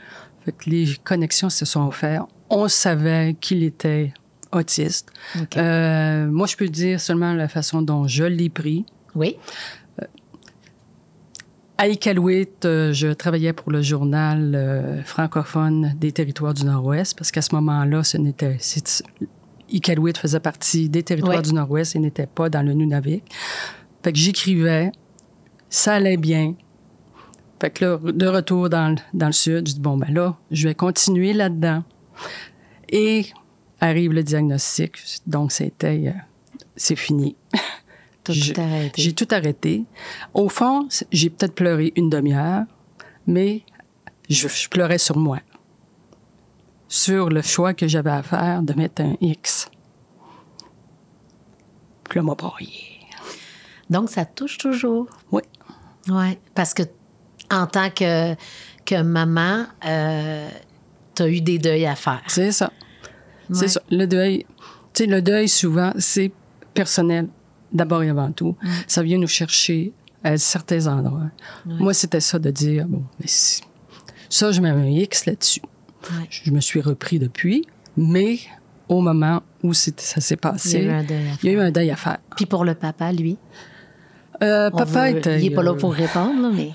Fait 0.45 0.51
que 0.51 0.69
les 0.69 0.95
connexions 1.03 1.49
se 1.49 1.65
sont 1.65 1.89
faites. 1.89 2.21
On 2.51 2.67
savait 2.67 3.35
qu'il 3.41 3.63
était 3.63 4.13
autiste. 4.51 5.11
Euh, 5.57 6.27
moi, 6.27 6.47
je 6.47 6.55
peux 6.55 6.67
dire 6.67 6.99
seulement 6.99 7.33
la 7.33 7.47
façon 7.47 7.81
dont 7.81 8.07
je 8.07 8.23
l'ai 8.23 8.49
pris. 8.49 8.85
Oui. 9.15 9.37
À 11.77 11.87
Iqaluit, 11.87 12.47
euh, 12.65 12.93
je 12.93 13.07
travaillais 13.07 13.53
pour 13.53 13.71
le 13.71 13.81
journal 13.81 14.53
euh, 14.53 15.01
francophone 15.03 15.95
des 15.97 16.11
territoires 16.11 16.53
du 16.53 16.63
Nord-Ouest 16.63 17.17
parce 17.17 17.31
qu'à 17.31 17.41
ce 17.41 17.55
moment-là, 17.55 18.03
ce 18.03 18.17
n'était 18.17 18.57
Iqaluit 19.69 20.13
faisait 20.15 20.39
partie 20.39 20.89
des 20.89 21.01
territoires 21.01 21.41
du 21.41 21.53
Nord-Ouest 21.53 21.95
et 21.95 21.99
n'était 21.99 22.27
pas 22.27 22.49
dans 22.49 22.61
le 22.61 22.73
Nunavik. 22.73 23.23
Fait 24.03 24.11
que 24.11 24.19
j'écrivais, 24.19 24.91
ça 25.69 25.95
allait 25.95 26.17
bien. 26.17 26.53
Fait 27.59 27.71
que 27.71 27.85
là, 27.85 27.99
de 28.11 28.27
retour 28.27 28.69
dans, 28.69 28.95
dans 29.15 29.27
le 29.27 29.31
sud, 29.31 29.67
je 29.67 29.73
dis 29.73 29.79
bon 29.79 29.97
ben 29.97 30.13
là, 30.13 30.37
je 30.51 30.67
vais 30.67 30.75
continuer 30.75 31.33
là-dedans. 31.33 31.83
Et 32.89 33.25
arrive 33.81 34.13
le 34.13 34.23
diagnostic, 34.23 34.97
donc 35.27 35.51
c'était, 35.51 36.07
euh, 36.07 36.19
c'est 36.75 36.95
fini. 36.95 37.35
J'ai 38.29 39.13
tout 39.13 39.27
arrêté. 39.31 39.85
Au 40.33 40.47
fond, 40.47 40.87
j'ai 41.11 41.29
peut-être 41.29 41.55
pleuré 41.55 41.91
une 41.95 42.09
demi-heure, 42.09 42.65
mais 43.25 43.63
je, 44.29 44.47
pleurais 44.69 44.99
sur 44.99 45.17
moi. 45.17 45.39
Sur 46.87 47.29
le 47.29 47.41
choix 47.41 47.73
que 47.73 47.87
j'avais 47.87 48.11
à 48.11 48.21
faire 48.21 48.61
de 48.61 48.73
mettre 48.73 49.01
un 49.01 49.15
X. 49.21 49.69
Puis 52.03 52.19
là, 52.19 52.23
m'a 52.23 52.35
Donc, 53.89 54.09
ça 54.09 54.25
touche 54.25 54.57
toujours. 54.57 55.07
Oui. 55.31 55.41
Oui, 56.07 56.37
parce 56.53 56.73
que 56.73 56.83
en 57.51 57.67
tant 57.67 57.89
que, 57.89 58.35
que 58.85 59.01
maman, 59.01 59.65
euh, 59.85 60.49
tu 61.15 61.23
as 61.23 61.27
eu 61.27 61.41
des 61.41 61.59
deuils 61.59 61.85
à 61.85 61.95
faire. 61.95 62.21
C'est 62.27 62.51
ça. 62.51 62.71
C'est 63.53 63.67
ça. 63.67 63.81
Le 63.89 64.05
deuil, 64.05 64.45
tu 64.93 65.03
sais, 65.03 65.05
le 65.05 65.21
deuil, 65.21 65.47
souvent, 65.47 65.93
c'est 65.97 66.31
personnel 66.73 67.27
d'abord 67.71 68.03
et 68.03 68.09
avant 68.09 68.31
tout. 68.31 68.55
Ça 68.87 69.03
vient 69.03 69.17
nous 69.17 69.27
chercher 69.27 69.93
à 70.23 70.37
certains 70.37 70.87
endroits. 70.87 71.31
Moi, 71.65 71.93
c'était 71.93 72.19
ça 72.19 72.39
de 72.39 72.51
dire, 72.51 72.87
bon, 72.87 73.03
mais 73.19 73.27
ça, 74.29 74.51
je 74.51 74.61
mets 74.61 74.69
un 74.69 74.85
X 74.85 75.25
là-dessus. 75.25 75.61
Je 76.29 76.51
me 76.51 76.59
suis 76.59 76.81
repris 76.81 77.19
depuis, 77.19 77.65
mais 77.95 78.39
au 78.89 79.01
moment 79.01 79.43
où 79.63 79.73
ça 79.73 79.91
s'est 80.21 80.35
passé, 80.35 80.79
il 80.79 80.85
y, 80.85 81.49
a 81.49 81.53
eu 81.53 81.59
un 81.59 81.71
deuil 81.71 81.91
à 81.91 81.95
faire. 81.95 82.17
Puis 82.35 82.45
pour 82.45 82.65
le 82.65 82.75
papa, 82.75 83.11
lui? 83.11 83.37
Euh, 84.43 84.71
papa 84.71 85.09
était, 85.11 85.39
il 85.39 85.49
n'est 85.49 85.55
pas 85.55 85.63
là 85.63 85.73
pour 85.73 85.93
répondre, 85.93 86.51
mais. 86.53 86.71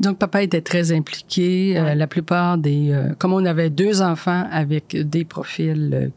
Donc, 0.00 0.18
papa 0.18 0.42
était 0.42 0.60
très 0.60 0.92
impliqué. 0.92 1.76
Euh, 1.76 1.94
la 1.94 2.06
plupart 2.06 2.58
des. 2.58 2.90
Euh, 2.92 3.14
comme 3.18 3.32
on 3.32 3.44
avait 3.44 3.70
deux 3.70 4.02
enfants 4.02 4.46
avec 4.50 4.96
des 4.96 5.24
profils 5.24 6.10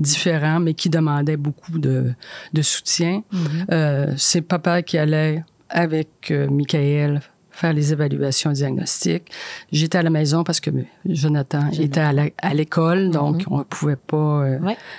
différents, 0.00 0.60
mais 0.60 0.74
qui 0.74 0.90
demandaient 0.90 1.36
beaucoup 1.36 1.78
de, 1.78 2.12
de 2.52 2.62
soutien. 2.62 3.22
Mhm. 3.32 3.66
Euh, 3.70 4.12
c'est 4.16 4.42
papa 4.42 4.82
qui 4.82 4.98
allait 4.98 5.44
avec 5.68 6.30
euh, 6.30 6.48
Michael 6.48 7.20
faire 7.50 7.72
les 7.72 7.92
évaluations 7.92 8.52
diagnostiques. 8.52 9.30
J'étais 9.70 9.98
à 9.98 10.02
la 10.02 10.10
maison 10.10 10.44
parce 10.44 10.60
que 10.60 10.70
Jonathan, 11.04 11.70
était 11.72 12.00
à 12.00 12.54
l'école, 12.54 13.06
mhm. 13.06 13.10
donc 13.10 13.44
on 13.50 13.58
ne 13.58 13.64
pouvait 13.64 13.96
pas 13.96 14.44
euh, 14.44 14.58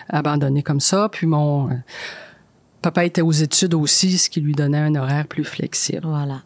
abandonner 0.09 0.61
comme 0.61 0.79
ça. 0.79 1.09
Puis 1.11 1.27
mon 1.27 1.69
papa 2.81 3.05
était 3.05 3.21
aux 3.21 3.31
études 3.31 3.73
aussi, 3.73 4.17
ce 4.17 4.29
qui 4.29 4.41
lui 4.41 4.53
donnait 4.53 4.79
un 4.79 4.95
horaire 4.95 5.27
plus 5.27 5.43
flexible. 5.43 6.01
Voilà. 6.03 6.41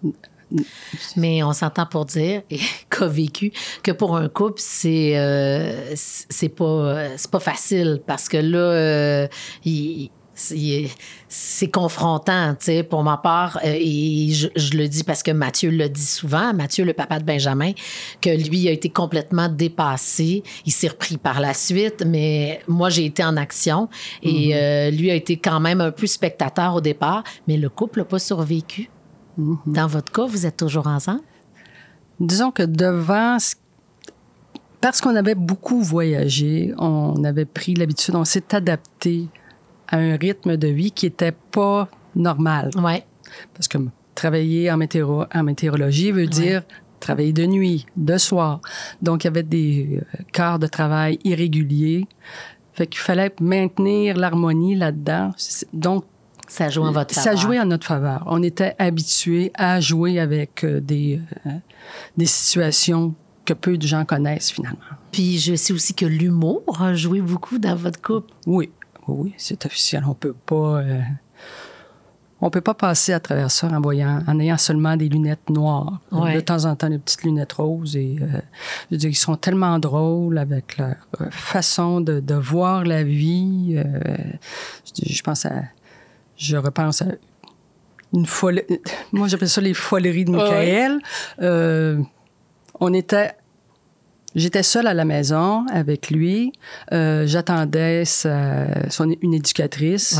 Mais 1.15 1.43
on 1.43 1.53
s'entend 1.53 1.85
pour 1.85 2.05
dire, 2.05 2.43
et 2.49 2.59
qu'a 2.89 3.07
vécu, 3.07 3.51
que 3.83 3.91
pour 3.91 4.15
un 4.15 4.29
couple, 4.29 4.59
c'est 4.59 5.17
euh, 5.17 5.93
c'est 5.95 6.49
pas, 6.49 7.07
pas 7.31 7.39
facile 7.39 8.01
parce 8.05 8.29
que 8.29 8.37
là, 8.37 8.57
euh, 8.57 9.27
c'est 10.35 11.71
confrontant, 11.71 12.55
tu 12.59 12.65
sais, 12.65 12.83
pour 12.83 13.03
ma 13.03 13.17
part. 13.17 13.57
Euh, 13.63 13.75
et 13.79 14.29
je, 14.31 14.47
je, 14.55 14.77
le 14.77 14.87
dis 14.87 15.03
parce 15.03 15.23
que 15.23 15.31
Mathieu 15.31 15.71
le 15.71 15.89
dit 15.89 16.05
souvent, 16.05 16.53
Mathieu, 16.53 16.83
le 16.83 16.93
papa 16.93 17.19
de 17.19 17.23
Benjamin, 17.23 17.71
que 18.21 18.29
lui 18.29 18.67
a 18.67 18.71
été 18.71 18.89
complètement 18.89 19.49
dépassé. 19.49 20.43
Il 20.65 20.71
s'est 20.71 20.89
repris 20.89 21.17
par 21.17 21.39
la 21.39 21.53
suite, 21.53 22.03
mais 22.05 22.61
moi, 22.67 22.89
j'ai 22.89 23.05
été 23.05 23.23
en 23.23 23.37
action 23.37 23.89
et 24.21 24.49
mm-hmm. 24.49 24.97
lui 24.97 25.09
a 25.09 25.15
été 25.15 25.37
quand 25.37 25.59
même 25.59 25.81
un 25.81 25.91
peu 25.91 26.05
spectateur 26.05 26.75
au 26.75 26.81
départ, 26.81 27.23
mais 27.47 27.57
le 27.57 27.69
couple 27.69 27.99
n'a 27.99 28.05
pas 28.05 28.19
survécu. 28.19 28.89
Mhm. 29.37 29.57
Dans 29.65 29.87
votre 29.87 30.11
cas, 30.11 30.25
vous 30.25 30.45
êtes 30.45 30.57
toujours 30.57 30.87
ensemble? 30.87 31.21
Disons 32.19 32.51
que 32.51 32.63
devant, 32.63 33.37
parce 34.81 35.01
qu'on 35.01 35.15
avait 35.15 35.35
beaucoup 35.35 35.81
voyagé, 35.81 36.73
on 36.77 37.23
avait 37.23 37.45
pris 37.45 37.73
l'habitude, 37.73 38.15
on 38.15 38.23
s'est 38.23 38.55
adapté 38.55 39.27
à 39.87 39.97
un 39.97 40.15
rythme 40.15 40.57
de 40.57 40.67
vie 40.67 40.91
qui 40.91 41.05
n'était 41.05 41.33
pas 41.51 41.89
normal. 42.15 42.69
Oui. 42.75 43.03
Parce 43.53 43.67
que 43.67 43.77
travailler 44.13 44.71
en, 44.71 44.77
météo, 44.77 45.23
en 45.33 45.43
météorologie 45.43 46.11
veut 46.11 46.27
dire 46.27 46.63
travailler 46.99 47.33
de 47.33 47.45
nuit, 47.45 47.85
de 47.97 48.17
soir. 48.17 48.61
Donc, 49.01 49.23
il 49.23 49.27
y 49.27 49.29
avait 49.29 49.43
des 49.43 49.99
euh, 50.01 50.23
quarts 50.31 50.59
de 50.59 50.67
travail 50.67 51.19
irréguliers. 51.23 52.07
Fait 52.73 52.87
qu'il 52.87 52.99
fallait 52.99 53.33
maintenir 53.39 54.17
l'harmonie 54.17 54.75
là-dedans. 54.75 55.31
Donc, 55.73 56.05
ça 56.47 56.69
jouait 56.69 56.87
en 56.87 56.91
votre 56.91 57.13
faveur. 57.13 57.33
Ça 57.33 57.39
jouait 57.39 57.59
en 57.59 57.65
notre 57.65 57.85
faveur. 57.85 58.23
On 58.27 58.41
était 58.41 58.75
habitués 58.79 59.51
à 59.55 59.79
jouer 59.79 60.19
avec 60.19 60.63
euh, 60.63 60.79
des, 60.79 61.19
euh, 61.45 61.51
des 62.17 62.25
situations 62.25 63.13
que 63.45 63.53
peu 63.53 63.77
de 63.77 63.85
gens 63.85 64.05
connaissent 64.05 64.51
finalement. 64.51 64.79
Puis 65.11 65.37
je 65.37 65.55
sais 65.55 65.73
aussi 65.73 65.93
que 65.93 66.05
l'humour 66.05 66.63
a 66.81 66.95
joué 66.95 67.21
beaucoup 67.21 67.59
dans 67.59 67.75
votre 67.75 68.01
couple. 68.01 68.33
Oui, 68.47 68.71
oui, 69.07 69.33
c'est 69.37 69.65
officiel. 69.65 70.03
On 70.07 70.13
peut 70.13 70.35
pas, 70.45 70.79
euh, 70.79 71.01
on 72.41 72.49
peut 72.49 72.61
pas 72.61 72.73
passer 72.73 73.13
à 73.13 73.19
travers 73.19 73.51
ça 73.51 73.67
en 73.67 73.81
voyant, 73.81 74.21
en 74.27 74.39
ayant 74.39 74.57
seulement 74.57 74.97
des 74.97 75.09
lunettes 75.09 75.49
noires. 75.49 75.99
De 76.11 76.39
temps 76.39 76.65
en 76.65 76.75
temps, 76.75 76.89
des 76.89 76.97
petites 76.97 77.23
lunettes 77.23 77.53
roses 77.53 77.95
et 77.95 78.17
je 78.19 78.25
veux 78.91 78.97
dire, 78.97 79.09
ils 79.09 79.15
sont 79.15 79.35
tellement 79.35 79.79
drôles 79.79 80.37
avec 80.37 80.77
leur 80.77 80.95
façon 81.31 82.01
de, 82.01 82.19
de 82.19 82.35
voir 82.35 82.83
la 82.83 83.03
vie. 83.03 83.77
je, 83.77 85.13
je 85.13 85.23
pense 85.23 85.45
à 85.45 85.63
je 86.37 86.57
repense 86.57 87.01
à 87.01 87.07
une 88.13 88.25
folle. 88.25 88.63
Moi, 89.11 89.27
j'appelle 89.27 89.49
ça 89.49 89.61
les 89.61 89.73
foleries 89.73 90.25
de 90.25 90.31
Michael. 90.31 90.99
Euh, 91.41 92.01
on 92.79 92.93
était. 92.93 93.31
J'étais 94.35 94.63
seule 94.63 94.87
à 94.87 94.93
la 94.93 95.05
maison 95.05 95.65
avec 95.71 96.11
lui. 96.11 96.51
Euh, 96.91 97.25
j'attendais 97.25 98.03
son, 98.05 99.15
une 99.21 99.33
éducatrice. 99.33 100.19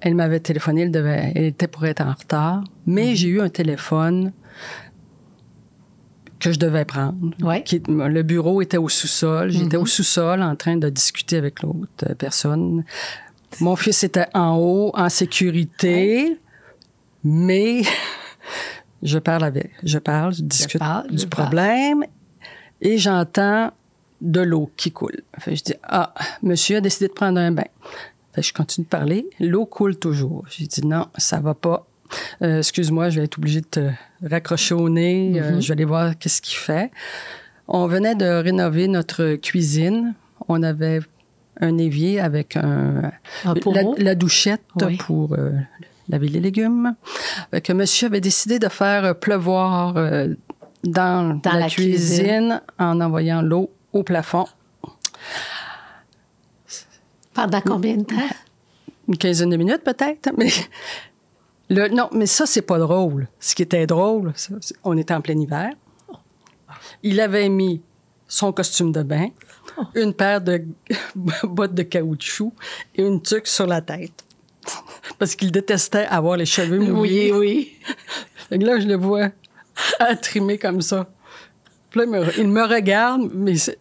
Elle 0.00 0.14
m'avait 0.14 0.40
téléphoné, 0.40 0.82
elle, 0.82 0.90
devait, 0.90 1.32
elle 1.34 1.44
était 1.44 1.66
pour 1.66 1.86
être 1.86 2.02
en 2.02 2.12
retard. 2.12 2.62
Mais 2.86 3.12
mm-hmm. 3.12 3.14
j'ai 3.14 3.28
eu 3.28 3.40
un 3.40 3.48
téléphone 3.48 4.32
que 6.38 6.52
je 6.52 6.58
devais 6.58 6.84
prendre. 6.84 7.16
le 7.40 8.22
bureau 8.22 8.60
était 8.60 8.76
au 8.76 8.90
sous-sol. 8.90 9.50
J'étais 9.50 9.78
au 9.78 9.84
mm-hmm. 9.84 9.86
sous-sol 9.86 10.42
en 10.42 10.54
train 10.54 10.76
de 10.76 10.90
discuter 10.90 11.38
avec 11.38 11.62
l'autre 11.62 12.12
personne. 12.18 12.84
Mon 13.60 13.76
fils 13.76 14.04
était 14.04 14.26
en 14.34 14.58
haut, 14.58 14.90
en 14.94 15.08
sécurité, 15.08 16.38
mais 17.22 17.80
je 19.02 19.18
parle 19.18 19.44
avec, 19.44 19.70
je 19.82 19.98
parle, 19.98 20.34
je 20.34 20.42
discute 20.42 20.82
du 21.10 21.26
problème 21.28 22.04
et 22.80 22.98
j'entends 22.98 23.72
de 24.20 24.40
l'eau 24.40 24.70
qui 24.76 24.90
coule. 24.90 25.22
je 25.46 25.62
dis, 25.62 25.74
ah, 25.84 26.14
monsieur 26.42 26.78
a 26.78 26.80
décidé 26.80 27.08
de 27.08 27.12
prendre 27.12 27.38
un 27.38 27.52
bain. 27.52 27.64
je 28.36 28.52
continue 28.52 28.84
de 28.84 28.88
parler. 28.88 29.26
L'eau 29.38 29.66
coule 29.66 29.96
toujours. 29.96 30.44
J'ai 30.48 30.66
dit, 30.66 30.86
non, 30.86 31.06
ça 31.16 31.40
va 31.40 31.54
pas. 31.54 31.86
Euh, 32.42 32.58
excuse-moi, 32.58 33.10
je 33.10 33.20
vais 33.20 33.26
être 33.26 33.38
obligé 33.38 33.60
de 33.60 33.66
te 33.66 33.90
raccrocher 34.22 34.74
au 34.74 34.88
nez. 34.88 35.40
Euh, 35.40 35.52
mm-hmm. 35.52 35.60
je 35.60 35.68
vais 35.68 35.72
aller 35.72 35.84
voir 35.84 36.18
qu'est-ce 36.18 36.40
qu'il 36.40 36.56
fait. 36.56 36.90
On 37.68 37.86
venait 37.86 38.14
de 38.14 38.26
rénover 38.26 38.88
notre 38.88 39.36
cuisine. 39.36 40.14
On 40.48 40.62
avait 40.62 41.00
un 41.60 41.78
évier 41.78 42.20
avec 42.20 42.56
un, 42.56 43.12
la, 43.96 44.14
douchette 44.14 44.62
pour 45.06 45.34
euh, 45.34 45.52
laver 46.08 46.28
les 46.28 46.40
légumes. 46.40 46.94
Que 47.62 47.72
monsieur 47.72 48.08
avait 48.08 48.20
décidé 48.20 48.58
de 48.58 48.68
faire 48.68 49.18
pleuvoir 49.18 49.94
dans, 50.84 51.40
la, 51.44 51.68
cuisine, 51.68 52.62
en 52.78 53.00
envoyant 53.00 53.42
l'eau 53.42 53.70
au 53.92 54.02
plafond. 54.02 54.46
Pendant 57.32 57.60
combien 57.60 57.96
de 57.96 58.04
temps? 58.04 58.14
Une 59.08 59.16
quinzaine 59.16 59.50
de 59.50 59.56
minutes 59.56 59.82
peut-être, 59.82 60.30
mais 60.36 60.50
le, 61.68 61.88
non, 61.88 62.08
mais 62.12 62.26
ça 62.26 62.46
c'est 62.46 62.62
pas 62.62 62.78
drôle. 62.78 63.28
Ce 63.40 63.54
qui 63.54 63.62
était 63.62 63.86
drôle, 63.86 64.32
on 64.84 64.96
était 64.96 65.14
en 65.14 65.20
plein 65.20 65.38
hiver. 65.38 65.70
Il 67.02 67.20
avait 67.20 67.48
mis 67.48 67.82
son 68.28 68.52
costume 68.52 68.92
de 68.92 69.02
bain, 69.02 69.28
une 69.94 70.14
paire 70.14 70.40
de 70.40 70.64
bottes 71.44 71.74
de 71.74 71.82
caoutchouc 71.82 72.52
et 72.94 73.02
une 73.02 73.20
tuque 73.20 73.46
sur 73.46 73.66
la 73.66 73.80
tête. 73.80 74.24
Parce 75.18 75.34
qu'il 75.34 75.52
détestait 75.52 76.06
avoir 76.06 76.36
les 76.36 76.46
cheveux 76.46 76.78
mouillés. 76.78 77.32
Oui, 77.32 77.78
oui. 78.50 78.58
là, 78.58 78.80
je 78.80 78.86
le 78.86 78.96
vois 78.96 79.28
trimé 80.16 80.58
comme 80.58 80.80
ça. 80.80 81.08
Puis 81.90 82.00
là, 82.00 82.22
il 82.38 82.48
me 82.48 82.64
regarde, 82.64 83.30
mais 83.32 83.56
ce 83.56 83.72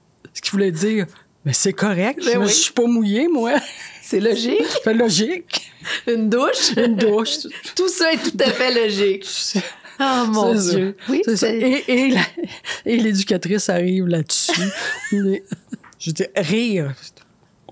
qu'il 0.41 0.51
voulait 0.51 0.71
dire, 0.71 1.05
mais 1.45 1.53
c'est 1.53 1.73
correct, 1.73 2.21
je, 2.23 2.37
ne 2.37 2.45
suis 2.45 2.71
pas 2.71 2.85
mouillé, 2.85 3.27
moi. 3.27 3.53
C'est 4.01 4.19
logique. 4.19 4.65
C'est 4.83 4.93
logique. 4.93 5.71
Une 6.07 6.29
douche. 6.29 6.71
Une 6.77 6.95
douche. 6.95 7.39
tout 7.75 7.89
ça 7.89 8.13
est 8.13 8.17
tout 8.17 8.37
à 8.39 8.49
fait 8.49 8.73
logique. 8.73 9.25
Oh 9.99 10.25
mon 10.27 10.55
Dieu. 10.55 10.97
Oui, 11.07 11.21
Et, 11.43 12.15
et 12.83 12.97
l'éducatrice 12.97 13.69
arrive 13.69 14.07
là-dessus. 14.07 14.59
je 15.11 16.11
dis, 16.11 16.25
rire. 16.35 16.95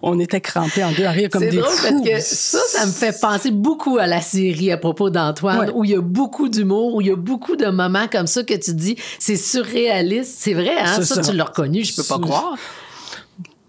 On 0.03 0.19
était 0.19 0.41
crampés 0.41 0.83
en 0.83 0.91
deux 0.91 1.05
à 1.05 1.11
rire 1.11 1.29
comme 1.31 1.41
des 1.41 1.57
drôle 1.57 1.69
fous. 1.69 2.03
parce 2.03 2.03
que 2.03 2.35
ça, 2.35 2.59
ça 2.67 2.85
me 2.85 2.91
fait 2.91 3.19
penser 3.19 3.51
beaucoup 3.51 3.97
à 3.97 4.07
la 4.07 4.21
série 4.21 4.71
à 4.71 4.77
propos 4.77 5.09
d'Antoine, 5.09 5.71
où 5.75 5.83
il 5.83 5.91
y 5.91 5.95
a 5.95 6.01
beaucoup 6.01 6.49
d'humour, 6.49 6.95
où 6.95 7.01
il 7.01 7.07
y 7.07 7.11
a 7.11 7.15
beaucoup 7.15 7.55
de 7.55 7.67
moments 7.67 8.07
comme 8.11 8.27
ça 8.27 8.43
que 8.43 8.53
tu 8.53 8.73
dis, 8.73 8.95
c'est 9.19 9.35
surréaliste. 9.35 10.35
C'est 10.39 10.53
vrai, 10.53 10.77
hein? 10.79 11.01
Ça, 11.01 11.21
tu 11.21 11.33
l'as 11.33 11.43
reconnu, 11.43 11.83
je 11.83 11.95
peux 11.95 12.03
pas 12.03 12.19
croire. 12.19 12.55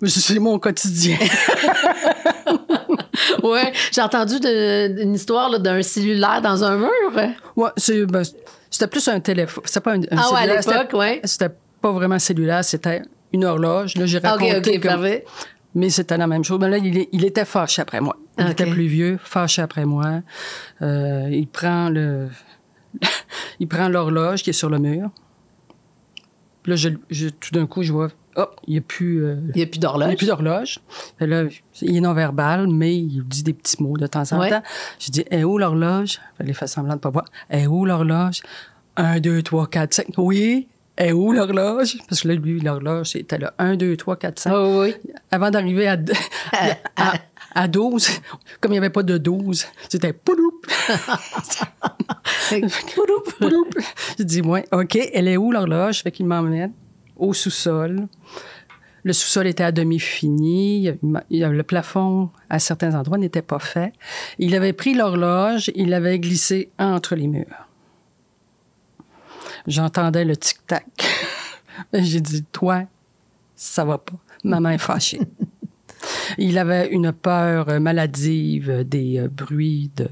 C'est 0.06 0.38
mon 0.38 0.58
quotidien. 0.58 1.16
ouais, 3.42 3.72
j'ai 3.92 4.00
entendu 4.00 4.36
une 4.36 5.14
histoire 5.14 5.60
d'un 5.60 5.82
cellulaire 5.82 6.40
dans 6.42 6.64
un 6.64 6.76
mur. 6.76 6.88
Ouais, 7.56 7.70
ben, 8.06 8.22
c'était 8.70 8.88
plus 8.88 9.06
un 9.08 9.20
téléphone. 9.20 9.62
C'était 9.66 9.80
pas 9.80 9.92
un, 9.92 10.00
ah 10.10 10.32
ouais, 10.32 10.40
à 10.40 10.46
l'époque, 10.46 10.92
ouais. 10.94 11.20
C'était 11.24 11.50
pas 11.80 11.92
vraiment 11.92 12.18
cellulaire, 12.18 12.64
c'était 12.64 13.02
une 13.32 13.44
horloge. 13.44 13.96
Là, 13.96 14.06
j'ai 14.06 14.18
raconté. 14.18 14.56
OK, 14.56 14.70
OK, 14.76 14.82
parfait. 14.82 15.24
Mais 15.74 15.90
c'était 15.90 16.16
la 16.16 16.26
même 16.26 16.44
chose. 16.44 16.58
Mais 16.60 16.68
là, 16.68 16.78
il, 16.78 17.24
était 17.24 17.44
fâché 17.44 17.82
après 17.82 18.00
moi. 18.00 18.16
Il 18.38 18.50
était 18.50 18.66
plus 18.66 18.86
vieux, 18.86 19.18
fâché 19.22 19.62
après 19.62 19.84
moi. 19.84 20.20
Euh, 20.82 21.28
il 21.30 21.46
prend 21.48 21.88
le, 21.88 22.28
il 23.60 23.68
prend 23.68 23.88
l'horloge 23.88 24.42
qui 24.42 24.50
est 24.50 24.54
sur 24.54 24.68
le 24.68 24.78
mur. 24.78 25.10
Puis 26.62 26.70
là, 26.70 26.76
je, 26.76 27.28
tout 27.28 27.50
d'un 27.52 27.66
coup, 27.66 27.82
je 27.82 27.92
vois 27.92 28.08
oh, 28.36 28.46
il 28.66 28.72
n'y 28.72 28.78
a 28.78 28.82
plus. 28.82 29.24
Euh, 29.24 29.36
il 29.54 29.56
n'y 29.56 29.62
a 29.62 29.66
plus 29.66 29.78
d'horloge. 29.78 30.04
Il 30.04 30.08
n'y 30.08 30.14
a 30.14 30.16
plus 30.16 30.26
d'horloge. 30.26 30.80
Là, 31.20 31.44
il 31.80 31.96
est 31.96 32.00
non-verbal, 32.00 32.68
mais 32.68 32.96
il 32.96 33.22
dit 33.24 33.42
des 33.42 33.54
petits 33.54 33.82
mots 33.82 33.96
de 33.96 34.06
temps 34.06 34.22
en 34.32 34.48
temps. 34.48 34.62
Je 34.98 35.10
dis, 35.10 35.24
est 35.30 35.44
où 35.44 35.58
l'horloge? 35.58 36.20
Il 36.44 36.54
fait 36.54 36.66
semblant 36.66 36.92
de 36.92 36.98
ne 36.98 37.00
pas 37.00 37.10
voir. 37.10 37.24
Est 37.50 37.66
où 37.66 37.84
l'horloge? 37.84 38.42
Un, 38.96 39.20
deux, 39.20 39.42
trois, 39.42 39.66
quatre, 39.66 39.94
cinq. 39.94 40.06
Oui. 40.18 40.68
Est 40.96 41.12
où 41.12 41.32
l'horloge? 41.32 41.96
Parce 42.08 42.20
que 42.22 42.28
là, 42.28 42.34
lui, 42.34 42.60
l'horloge, 42.60 43.08
c'était 43.10 43.38
là. 43.38 43.54
Un, 43.58 43.76
deux, 43.76 43.96
trois, 43.96 44.16
quatre, 44.16 44.38
cinq. 44.38 44.52
oui. 44.54 44.94
Avant 45.30 45.50
d'arriver 45.50 45.88
à, 45.88 45.96
à, 46.96 47.14
à, 47.54 47.68
12, 47.68 48.08
comme 48.60 48.72
il 48.72 48.74
n'y 48.74 48.78
avait 48.78 48.90
pas 48.90 49.02
de 49.02 49.16
12, 49.16 49.64
c'était 49.88 50.12
pouloup. 50.12 50.60
pouloup. 53.38 53.66
Je 54.18 54.22
dis, 54.24 54.42
ouais, 54.42 54.64
OK, 54.72 54.96
elle 55.12 55.28
est 55.28 55.36
où 55.36 55.50
l'horloge? 55.50 56.02
Fait 56.02 56.10
qu'il 56.12 56.26
m'emmène 56.26 56.72
au 57.16 57.32
sous-sol. 57.32 58.06
Le 59.04 59.12
sous-sol 59.12 59.46
était 59.46 59.64
à 59.64 59.72
demi 59.72 59.98
fini. 59.98 60.90
Le 61.30 61.62
plafond, 61.62 62.30
à 62.50 62.58
certains 62.58 62.94
endroits, 62.94 63.18
n'était 63.18 63.42
pas 63.42 63.58
fait. 63.58 63.92
Il 64.38 64.54
avait 64.54 64.72
pris 64.72 64.94
l'horloge, 64.94 65.70
il 65.74 65.88
l'avait 65.90 66.18
glissé 66.18 66.70
entre 66.78 67.14
les 67.16 67.26
murs. 67.26 67.68
J'entendais 69.66 70.24
le 70.24 70.36
tic-tac. 70.36 70.86
J'ai 71.92 72.20
dit, 72.20 72.44
toi, 72.44 72.84
ça 73.56 73.84
va 73.84 73.98
pas. 73.98 74.14
Maman 74.44 74.70
est 74.70 74.78
fâchée. 74.78 75.20
il 76.38 76.58
avait 76.58 76.88
une 76.88 77.12
peur 77.12 77.80
maladive 77.80 78.84
des 78.84 79.18
euh, 79.18 79.28
bruits 79.28 79.90
de 79.96 80.08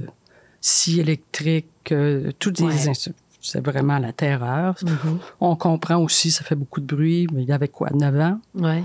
scie 0.60 1.00
électrique, 1.00 1.92
euh, 1.92 2.30
tous 2.38 2.50
des 2.50 2.88
instruments 2.88 3.16
c'est 3.40 3.64
vraiment 3.64 3.98
la 3.98 4.12
terreur. 4.12 4.74
Mm-hmm. 4.74 5.18
On 5.40 5.56
comprend 5.56 5.96
aussi, 5.96 6.30
ça 6.30 6.44
fait 6.44 6.54
beaucoup 6.54 6.80
de 6.80 6.86
bruit, 6.86 7.26
mais 7.32 7.42
il 7.42 7.52
avait 7.52 7.68
quoi, 7.68 7.88
9 7.92 8.20
ans? 8.20 8.40
Ouais. 8.54 8.82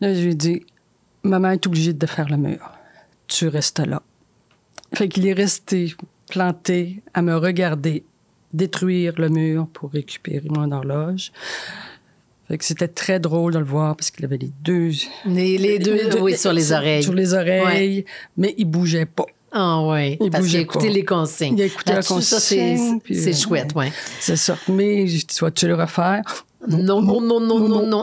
Là, 0.00 0.14
je 0.14 0.20
lui 0.20 0.32
ai 0.32 0.34
dit, 0.34 0.66
maman 1.22 1.50
est 1.50 1.66
obligée 1.66 1.92
de 1.92 2.06
faire 2.06 2.28
le 2.28 2.36
mur. 2.36 2.72
Tu 3.26 3.48
restes 3.48 3.80
là. 3.80 4.02
Fait 4.94 5.08
qu'il 5.08 5.26
est 5.26 5.32
resté 5.32 5.94
planté 6.30 7.02
à 7.14 7.22
me 7.22 7.36
regarder 7.36 8.04
détruire 8.52 9.14
le 9.16 9.28
mur 9.28 9.66
pour 9.72 9.90
récupérer 9.90 10.48
mon 10.48 10.70
horloge. 10.72 11.32
Fait 12.48 12.56
que 12.56 12.64
c'était 12.64 12.88
très 12.88 13.20
drôle 13.20 13.52
de 13.52 13.58
le 13.58 13.64
voir 13.64 13.94
parce 13.94 14.10
qu'il 14.10 14.24
avait 14.24 14.38
les 14.38 14.50
deux... 14.62 14.90
Les, 15.26 15.78
deux, 15.78 16.18
oui, 16.20 16.36
sur 16.36 16.52
les 16.52 16.72
oreilles. 16.72 17.02
Sur 17.02 17.12
les 17.12 17.34
oreilles, 17.34 18.06
mais 18.38 18.54
il 18.56 18.64
bougeait 18.64 19.04
pas. 19.04 19.26
Ah 19.52 19.82
oui, 19.82 20.16
parce 20.30 20.46
qu'il 20.46 20.56
a 20.56 20.60
écouté 20.60 20.88
les 20.90 21.04
consignes. 21.04 21.56
Il 21.56 21.62
a 21.62 21.66
écouté 21.66 21.92
la 21.92 22.02
consigne. 22.02 23.00
C'est 23.10 23.30
euh, 23.30 23.34
chouette, 23.34 23.72
oui. 23.74 23.86
C'est 24.20 24.36
ça. 24.36 24.56
Mais 24.68 25.06
tu 25.54 25.68
le 25.68 25.74
refaire? 25.74 26.22
Non, 26.66 27.00
non, 27.00 27.20
non, 27.20 27.40
non, 27.40 27.68
non, 27.68 27.86
non. 27.86 28.02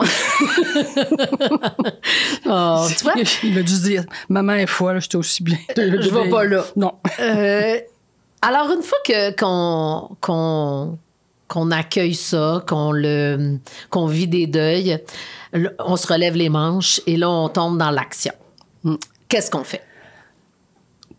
oh, 2.46 2.86
tu 2.96 3.04
vois? 3.04 3.14
Il 3.44 3.58
a 3.58 3.62
dû 3.62 3.80
dire, 3.80 4.04
maman 4.28 4.54
est 4.54 4.66
folle, 4.66 5.00
j'étais 5.00 5.16
aussi 5.16 5.42
bien. 5.42 5.58
Je 5.76 6.10
vais 6.10 6.30
pas 6.30 6.44
là. 6.44 6.64
Non. 6.74 6.94
Euh, 7.20 7.78
alors, 8.42 8.70
une 8.72 8.82
fois 8.82 8.98
que 9.04 9.34
qu'on 9.36 10.16
qu'on 10.20 10.98
qu'on 11.48 11.70
accueille 11.70 12.14
ça, 12.14 12.64
qu'on 12.66 12.92
le 12.92 13.58
qu'on 13.90 14.06
vit 14.06 14.28
des 14.28 14.46
deuils, 14.46 14.98
on 15.78 15.96
se 15.96 16.06
relève 16.06 16.36
les 16.36 16.48
manches 16.48 17.00
et 17.06 17.16
là, 17.16 17.30
on 17.30 17.48
tombe 17.48 17.78
dans 17.78 17.90
l'action. 17.90 18.34
Mm. 18.84 18.96
Qu'est-ce 19.28 19.50
qu'on 19.50 19.64
fait? 19.64 19.82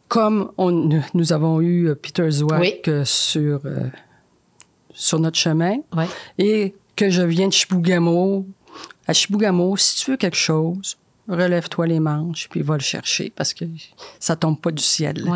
comme 0.08 0.52
nous 1.14 1.34
avons 1.34 1.62
eu 1.62 1.90
euh, 1.90 1.96
Peter 1.96 2.30
Zwack 2.30 2.88
euh, 2.88 3.04
sur, 3.06 3.62
euh, 3.66 3.90
sur 4.94 5.20
notre 5.20 5.38
chemin 5.38 5.78
et 6.38 6.76
que 6.96 7.10
je 7.10 7.22
viens 7.22 7.48
de 7.48 7.54
Chibougamau, 7.54 8.46
à 9.08 9.14
Chibougamau, 9.14 9.78
si 9.78 10.04
tu 10.04 10.12
veux 10.12 10.18
quelque 10.18 10.38
chose, 10.38 10.98
relève-toi 11.28 11.88
les 11.88 12.00
manches 12.00 12.48
puis 12.50 12.62
va 12.62 12.76
le 12.76 12.82
chercher 12.82 13.32
parce 13.36 13.54
que 13.54 13.66
ça 14.20 14.36
tombe 14.36 14.60
pas 14.60 14.72
du 14.72 14.84
ciel. 14.84 15.24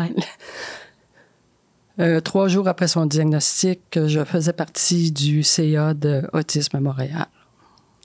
trois 2.24 2.48
jours 2.48 2.68
après 2.68 2.88
son 2.88 3.06
diagnostic, 3.06 3.80
je 3.94 4.24
faisais 4.24 4.52
partie 4.52 5.12
du 5.12 5.42
CA 5.42 5.94
de 5.94 6.22
Autisme 6.32 6.78
Montréal. 6.80 7.26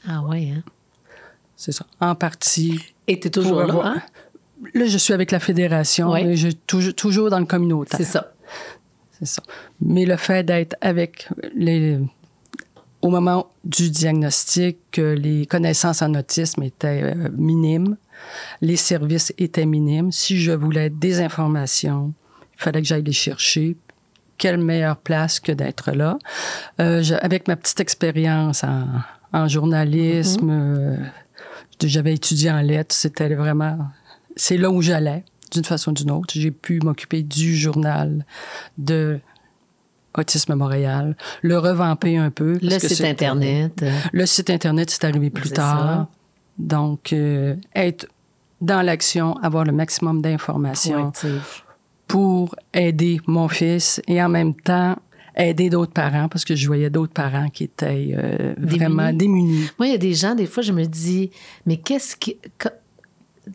Ah 0.07 0.23
oui, 0.27 0.51
hein? 0.51 0.63
C'est 1.55 1.71
ça. 1.71 1.85
En 1.99 2.15
partie. 2.15 2.79
Et 3.07 3.19
tu 3.19 3.27
es 3.27 3.31
toujours 3.31 3.63
là, 3.63 3.81
hein? 3.83 4.01
Là, 4.73 4.85
je 4.85 4.97
suis 4.97 5.13
avec 5.13 5.31
la 5.31 5.39
fédération, 5.39 6.13
mais 6.13 6.35
je 6.35 6.49
toujours, 6.49 6.93
toujours 6.93 7.29
dans 7.29 7.39
le 7.39 7.45
communautaire. 7.45 7.97
C'est 7.97 8.05
ça. 8.05 8.33
C'est 9.17 9.27
ça. 9.27 9.43
Mais 9.81 10.05
le 10.05 10.17
fait 10.17 10.43
d'être 10.43 10.75
avec 10.81 11.29
les 11.55 11.99
au 13.01 13.09
moment 13.09 13.51
du 13.63 13.89
diagnostic, 13.89 14.97
les 14.97 15.45
connaissances 15.45 16.01
en 16.01 16.13
autisme 16.15 16.63
étaient 16.63 17.03
euh, 17.03 17.29
minimes, 17.37 17.97
les 18.61 18.75
services 18.75 19.33
étaient 19.37 19.65
minimes. 19.65 20.11
Si 20.11 20.37
je 20.37 20.51
voulais 20.51 20.89
des 20.89 21.21
informations, 21.21 22.13
fallait 22.57 22.81
que 22.81 22.87
j'aille 22.87 23.03
les 23.03 23.13
chercher. 23.13 23.77
Quelle 24.37 24.57
meilleure 24.57 24.97
place 24.97 25.39
que 25.39 25.51
d'être 25.51 25.91
là. 25.91 26.19
Euh, 26.79 27.03
avec 27.21 27.47
ma 27.47 27.55
petite 27.55 27.79
expérience 27.79 28.63
en, 29.33 29.47
journalisme, 29.47 30.51
mm-hmm. 30.51 30.99
euh, 30.99 31.05
j'avais 31.83 32.13
étudié 32.13 32.51
en 32.51 32.61
lettres, 32.61 32.93
c'était 32.93 33.33
vraiment 33.33 33.77
c'est 34.37 34.57
là 34.57 34.69
où 34.69 34.81
j'allais, 34.81 35.25
d'une 35.51 35.65
façon 35.65 35.91
ou 35.91 35.93
d'une 35.93 36.11
autre. 36.11 36.33
J'ai 36.35 36.51
pu 36.51 36.79
m'occuper 36.79 37.23
du 37.23 37.55
journal 37.55 38.25
de 38.77 39.19
Autisme 40.15 40.55
Montréal, 40.55 41.15
le 41.41 41.59
revamper 41.59 42.17
un 42.17 42.31
peu. 42.31 42.57
Le 42.61 42.79
site 42.79 43.01
Internet. 43.01 43.85
Le 44.13 44.25
site 44.25 44.49
Internet, 44.49 44.89
c'est 44.89 45.03
arrivé 45.03 45.29
plus 45.29 45.51
tard. 45.51 46.07
Donc, 46.57 47.13
euh, 47.13 47.55
être 47.75 48.07
dans 48.61 48.81
l'action, 48.81 49.37
avoir 49.37 49.63
le 49.63 49.71
maximum 49.71 50.21
d'informations 50.21 51.11
pour 52.07 52.55
aider 52.73 53.19
mon 53.27 53.47
fils 53.47 54.01
et 54.07 54.21
en 54.21 54.29
même 54.29 54.53
temps 54.55 54.95
aider 55.37 55.69
d'autres 55.69 55.93
parents 55.93 56.27
parce 56.29 56.45
que 56.45 56.55
je 56.55 56.65
voyais 56.65 56.89
d'autres 56.89 57.13
parents 57.13 57.49
qui 57.49 57.65
étaient 57.65 58.15
euh, 58.17 58.53
vraiment 58.57 59.13
démunis. 59.13 59.69
Moi, 59.77 59.87
il 59.87 59.91
y 59.91 59.95
a 59.95 59.99
des 59.99 60.13
gens, 60.13 60.33
des 60.33 60.47
fois, 60.47 60.63
je 60.63 60.71
me 60.71 60.85
dis, 60.85 61.29
mais 61.65 61.77
qu'est-ce 61.77 62.15
qui 62.15 62.37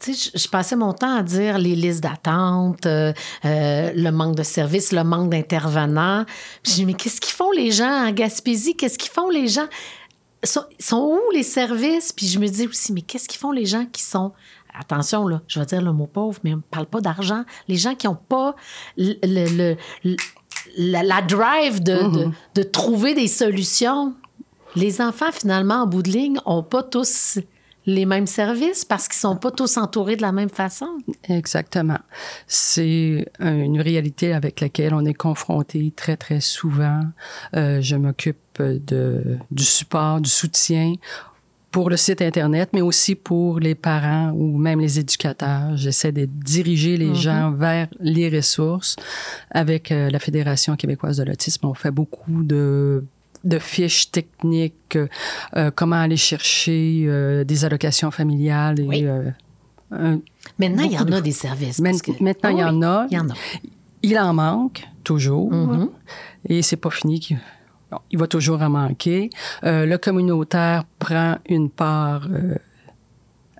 tu 0.00 0.14
sais, 0.14 0.30
je, 0.34 0.48
passais 0.48 0.76
mon 0.76 0.92
temps 0.92 1.16
à 1.16 1.22
dire 1.22 1.58
les 1.58 1.74
listes 1.74 2.02
d'attente, 2.02 2.86
euh, 2.86 3.12
euh, 3.44 3.92
le 3.94 4.10
manque 4.10 4.36
de 4.36 4.42
services, 4.42 4.92
le 4.92 5.04
manque 5.04 5.30
d'intervenants. 5.30 6.24
Je 6.64 6.72
dis, 6.72 6.86
mais 6.86 6.94
qu'est-ce 6.94 7.20
qu'ils 7.20 7.34
font 7.34 7.50
les 7.50 7.70
gens 7.70 8.06
en 8.06 8.10
Gaspésie? 8.10 8.74
Qu'est-ce 8.74 8.96
qu'ils 8.96 9.10
font 9.10 9.28
les 9.28 9.48
gens? 9.48 9.66
Sont, 10.44 10.64
sont 10.78 11.18
où 11.18 11.30
les 11.32 11.42
services? 11.42 12.12
Puis 12.12 12.26
je 12.26 12.38
me 12.38 12.48
dis 12.48 12.66
aussi, 12.66 12.92
mais 12.92 13.02
qu'est-ce 13.02 13.28
qu'ils 13.28 13.40
font 13.40 13.52
les 13.52 13.66
gens 13.66 13.84
qui 13.84 14.02
sont 14.02 14.32
attention, 14.78 15.26
là, 15.26 15.42
je 15.46 15.60
vais 15.60 15.66
dire 15.66 15.82
le 15.82 15.92
mot 15.92 16.06
pauvre, 16.06 16.38
mais 16.44 16.54
on 16.54 16.58
ne 16.58 16.62
parle 16.62 16.86
pas 16.86 17.00
d'argent. 17.00 17.44
Les 17.68 17.76
gens 17.76 17.94
qui 17.94 18.06
n'ont 18.06 18.14
pas 18.14 18.54
le, 18.96 19.76
la, 20.76 21.22
drive 21.22 21.82
de, 21.82 21.94
mm-hmm. 21.94 22.32
de, 22.54 22.62
trouver 22.62 23.14
des 23.14 23.28
solutions. 23.28 24.14
Les 24.74 25.00
enfants, 25.00 25.32
finalement, 25.32 25.82
en 25.82 25.86
bout 25.86 26.02
de 26.02 26.10
ligne, 26.10 26.38
n'ont 26.46 26.62
pas 26.62 26.82
tous 26.82 27.38
les 27.84 28.06
mêmes 28.06 28.26
services 28.26 28.84
parce 28.84 29.08
qu'ils 29.08 29.18
sont 29.18 29.36
pas 29.36 29.50
tous 29.50 29.76
entourés 29.76 30.16
de 30.16 30.22
la 30.22 30.32
même 30.32 30.48
façon. 30.48 30.98
Exactement. 31.28 31.98
C'est 32.46 33.26
une 33.40 33.80
réalité 33.80 34.32
avec 34.32 34.60
laquelle 34.60 34.94
on 34.94 35.04
est 35.04 35.14
confronté 35.14 35.92
très, 35.94 36.16
très 36.16 36.40
souvent. 36.40 37.02
Euh, 37.56 37.80
je 37.80 37.96
m'occupe 37.96 38.38
de, 38.58 39.38
du 39.50 39.64
support, 39.64 40.20
du 40.20 40.30
soutien 40.30 40.94
pour 41.72 41.90
le 41.90 41.96
site 41.96 42.22
Internet, 42.22 42.68
mais 42.72 42.82
aussi 42.82 43.14
pour 43.14 43.58
les 43.58 43.74
parents 43.74 44.30
ou 44.34 44.58
même 44.58 44.78
les 44.78 45.00
éducateurs. 45.00 45.76
J'essaie 45.76 46.12
de 46.12 46.26
diriger 46.26 46.96
les 46.96 47.10
mm-hmm. 47.10 47.14
gens 47.14 47.50
vers 47.50 47.88
les 47.98 48.28
ressources. 48.28 48.94
Avec 49.50 49.90
euh, 49.90 50.10
la 50.10 50.18
Fédération 50.18 50.76
québécoise 50.76 51.16
de 51.16 51.24
l'autisme, 51.24 51.66
on 51.66 51.74
fait 51.74 51.90
beaucoup 51.90 52.42
de 52.42 53.04
de 53.44 53.58
fiches 53.58 54.10
techniques, 54.10 54.98
euh, 55.56 55.70
comment 55.74 55.96
aller 55.96 56.16
chercher 56.16 57.04
euh, 57.06 57.44
des 57.44 57.64
allocations 57.64 58.10
familiales. 58.10 58.80
Et, 58.92 59.06
euh, 59.06 59.30
maintenant, 60.58 60.84
il 60.84 60.92
y 60.92 60.98
en 60.98 61.10
a 61.10 61.20
des 61.20 61.32
services. 61.32 61.80
Maintenant, 61.80 62.50
il, 62.50 62.58
y 62.58 62.64
en 62.64 62.82
a. 62.82 63.06
il 63.10 63.16
y 63.16 63.18
en 63.18 63.28
a. 63.28 63.34
Il 64.02 64.18
en 64.18 64.34
manque 64.34 64.84
toujours. 65.04 65.52
Mm-hmm. 65.52 65.88
Et 66.48 66.62
c'est 66.62 66.76
pas 66.76 66.90
fini. 66.90 67.36
Il 68.10 68.18
va 68.18 68.26
toujours 68.26 68.62
en 68.62 68.70
manquer. 68.70 69.30
le 69.62 69.96
communautaire 69.96 70.84
prend 70.98 71.36
une 71.48 71.70
part 71.70 72.28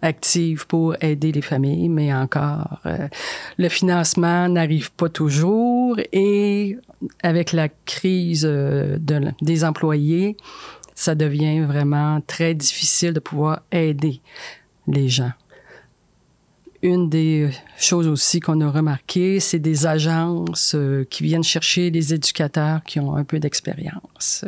active 0.00 0.66
pour 0.66 0.96
aider 1.00 1.32
les 1.32 1.42
familles, 1.42 1.88
mais 1.88 2.12
encore, 2.12 2.80
le 3.58 3.68
financement 3.68 4.48
n'arrive 4.48 4.92
pas 4.92 5.08
toujours 5.08 5.96
et 6.12 6.76
avec 7.22 7.52
la 7.52 7.68
crise 7.68 8.46
euh, 8.48 8.98
des 9.40 9.64
employés, 9.64 10.36
ça 10.94 11.14
devient 11.14 11.60
vraiment 11.60 12.20
très 12.26 12.54
difficile 12.54 13.12
de 13.12 13.20
pouvoir 13.20 13.62
aider 13.70 14.20
les 14.86 15.08
gens. 15.08 15.32
Une 16.82 17.08
des 17.08 17.50
choses 17.78 18.08
aussi 18.08 18.40
qu'on 18.40 18.60
a 18.60 18.68
remarqué, 18.68 19.38
c'est 19.38 19.60
des 19.60 19.86
agences 19.86 20.74
euh, 20.74 21.04
qui 21.08 21.22
viennent 21.22 21.44
chercher 21.44 21.90
les 21.90 22.12
éducateurs 22.12 22.82
qui 22.82 22.98
ont 22.98 23.14
un 23.14 23.22
peu 23.22 23.38
d'expérience. 23.38 24.44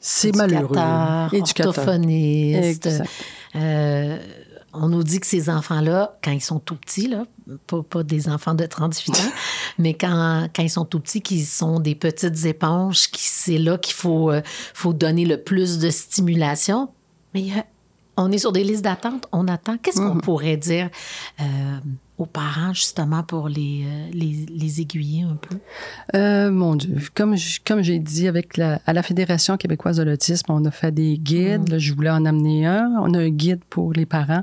C'est 0.00 0.34
malheureux. 0.34 0.76
Éducateurs, 1.32 1.78
orthophonistes, 1.78 3.02
euh, 3.54 4.18
on 4.72 4.88
nous 4.88 5.02
dit 5.02 5.20
que 5.20 5.26
ces 5.26 5.50
enfants-là, 5.50 6.18
quand 6.22 6.30
ils 6.30 6.40
sont 6.40 6.58
tout 6.58 6.76
petits, 6.76 7.08
là, 7.08 7.24
pas, 7.66 8.02
des 8.02 8.28
enfants 8.28 8.54
de 8.54 8.66
38 8.66 9.10
ans, 9.10 9.14
mais 9.78 9.94
quand, 9.94 10.48
quand 10.54 10.62
ils 10.62 10.70
sont 10.70 10.84
tout 10.84 11.00
petits, 11.00 11.22
qu'ils 11.22 11.44
sont 11.44 11.80
des 11.80 11.94
petites 11.94 12.44
éponges, 12.44 13.08
c'est 13.16 13.58
là 13.58 13.78
qu'il 13.78 13.94
faut, 13.94 14.30
euh, 14.30 14.42
faut 14.74 14.92
donner 14.92 15.24
le 15.24 15.42
plus 15.42 15.78
de 15.78 15.90
stimulation. 15.90 16.88
Mais 17.34 17.46
on 18.16 18.32
est 18.32 18.38
sur 18.38 18.52
des 18.52 18.64
listes 18.64 18.84
d'attente, 18.84 19.26
on 19.32 19.48
attend. 19.48 19.76
Qu'est-ce 19.78 19.98
qu'on 19.98 20.16
mm. 20.16 20.20
pourrait 20.20 20.56
dire 20.56 20.90
euh, 21.40 21.44
aux 22.18 22.26
parents, 22.26 22.74
justement, 22.74 23.22
pour 23.22 23.48
les, 23.48 23.84
euh, 23.86 24.10
les, 24.12 24.80
aiguiller 24.80 25.22
un 25.22 25.36
peu? 25.36 25.56
Euh, 26.14 26.50
mon 26.50 26.76
Dieu, 26.76 26.96
comme, 27.14 27.36
comme 27.66 27.82
j'ai 27.82 27.98
dit, 27.98 28.28
avec 28.28 28.56
la, 28.56 28.80
à 28.86 28.92
la 28.92 29.02
Fédération 29.02 29.56
québécoise 29.56 29.96
de 29.96 30.02
l'autisme, 30.02 30.46
on 30.50 30.64
a 30.64 30.70
fait 30.70 30.92
des 30.92 31.18
guides. 31.18 31.74
Mm. 31.74 31.78
je 31.78 31.94
voulais 31.94 32.10
en 32.10 32.24
amener 32.24 32.66
un. 32.66 32.92
On 33.00 33.14
a 33.14 33.18
un 33.18 33.30
guide 33.30 33.60
pour 33.68 33.92
les 33.92 34.06
parents. 34.06 34.42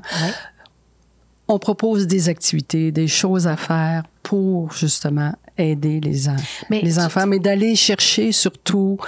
On 1.50 1.58
propose 1.58 2.06
des 2.06 2.28
activités, 2.28 2.92
des 2.92 3.08
choses 3.08 3.46
à 3.46 3.56
faire 3.56 4.02
pour, 4.22 4.72
justement, 4.72 5.34
aider 5.56 6.00
les, 6.00 6.26
les 6.82 6.98
enfants, 6.98 7.26
mais 7.26 7.38
d'aller 7.38 7.74
chercher 7.74 8.32
surtout 8.32 8.98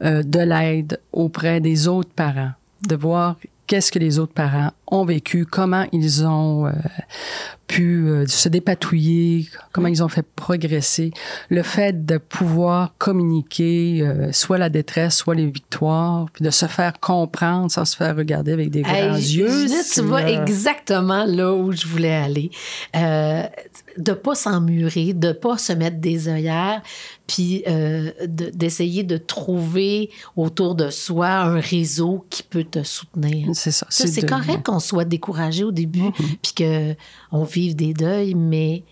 de 0.00 0.38
l'aide 0.38 1.00
auprès 1.12 1.60
des 1.60 1.88
autres 1.88 2.12
parents, 2.14 2.52
de 2.88 2.94
voir 2.94 3.36
qu'est-ce 3.70 3.92
que 3.92 4.00
les 4.00 4.18
autres 4.18 4.32
parents 4.34 4.72
ont 4.90 5.04
vécu, 5.04 5.46
comment 5.46 5.86
ils 5.92 6.26
ont 6.26 6.66
euh, 6.66 6.72
pu 7.66 8.08
euh, 8.08 8.26
se 8.26 8.48
dépatouiller, 8.48 9.48
comment 9.72 9.88
ils 9.88 10.02
ont 10.02 10.08
fait 10.08 10.26
progresser. 10.34 11.12
Le 11.48 11.62
fait 11.62 12.04
de 12.04 12.18
pouvoir 12.18 12.94
communiquer 12.98 14.02
euh, 14.02 14.32
soit 14.32 14.58
la 14.58 14.68
détresse, 14.68 15.16
soit 15.16 15.34
les 15.34 15.46
victoires, 15.46 16.26
puis 16.32 16.44
de 16.44 16.50
se 16.50 16.66
faire 16.66 16.98
comprendre 16.98 17.70
sans 17.70 17.84
se 17.84 17.96
faire 17.96 18.16
regarder 18.16 18.52
avec 18.52 18.70
des 18.70 18.82
grands 18.82 19.14
yeux. 19.14 19.66
tu 19.92 20.00
vois 20.02 20.28
exactement 20.28 21.24
là 21.24 21.52
où 21.52 21.72
je 21.72 21.86
voulais 21.86 22.14
aller. 22.14 22.50
De 22.94 24.12
pas 24.12 24.34
s'emmurer, 24.34 25.12
de 25.12 25.32
pas 25.32 25.58
se 25.58 25.72
mettre 25.72 25.98
des 25.98 26.28
œillères, 26.28 26.82
puis 27.26 27.64
d'essayer 28.26 29.04
de, 29.04 29.16
trouver 29.16 30.10
autour 30.36 30.74
de 30.74 30.90
soi 30.90 31.28
un 31.28 31.60
réseau 31.60 32.24
qui 32.30 32.42
peut 32.42 32.64
te 32.64 32.82
soutenir. 32.82 33.48
C'est 33.52 33.70
ça. 33.70 33.86
C'est 33.90 34.26
correct 34.26 34.66
qu'on 34.66 34.79
soit 34.80 35.04
découragé 35.04 35.64
au 35.64 35.72
début, 35.72 36.08
mm-hmm. 36.08 36.36
puis 36.42 36.96
qu'on 37.32 37.44
vit 37.44 37.74
des 37.74 37.94
deuils, 37.94 38.34
mais 38.34 38.84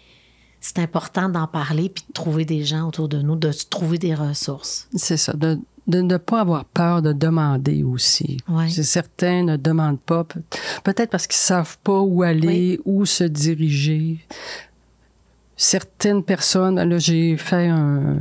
c'est 0.61 0.79
important 0.79 1.29
d'en 1.29 1.47
parler 1.47 1.89
puis 1.89 2.05
de 2.09 2.13
trouver 2.13 2.45
des 2.45 2.65
gens 2.65 2.89
autour 2.89 3.09
de 3.09 3.21
nous, 3.21 3.37
de 3.37 3.53
trouver 3.71 3.99
des 3.99 4.15
ressources. 4.15 4.89
C'est 4.95 5.17
ça, 5.17 5.33
de, 5.35 5.59
ne 5.87 6.17
pas 6.17 6.41
avoir 6.41 6.65
peur 6.65 7.03
de 7.03 7.13
demander 7.13 7.83
aussi. 7.83 8.39
Certains 8.69 9.45
ne 9.45 9.57
demandent 9.57 10.01
pas, 10.01 10.25
peut-être 10.85 11.11
parce 11.11 11.27
qu'ils 11.27 11.37
savent 11.37 11.79
pas 11.83 12.01
où 12.01 12.23
aller, 12.23 12.81
où 12.85 13.07
se 13.07 13.25
diriger. 13.25 14.19
Certaines 15.57 16.23
personnes, 16.23 16.81
là, 16.81 16.99
j'ai 16.99 17.37
fait 17.37 17.69
un... 17.69 18.19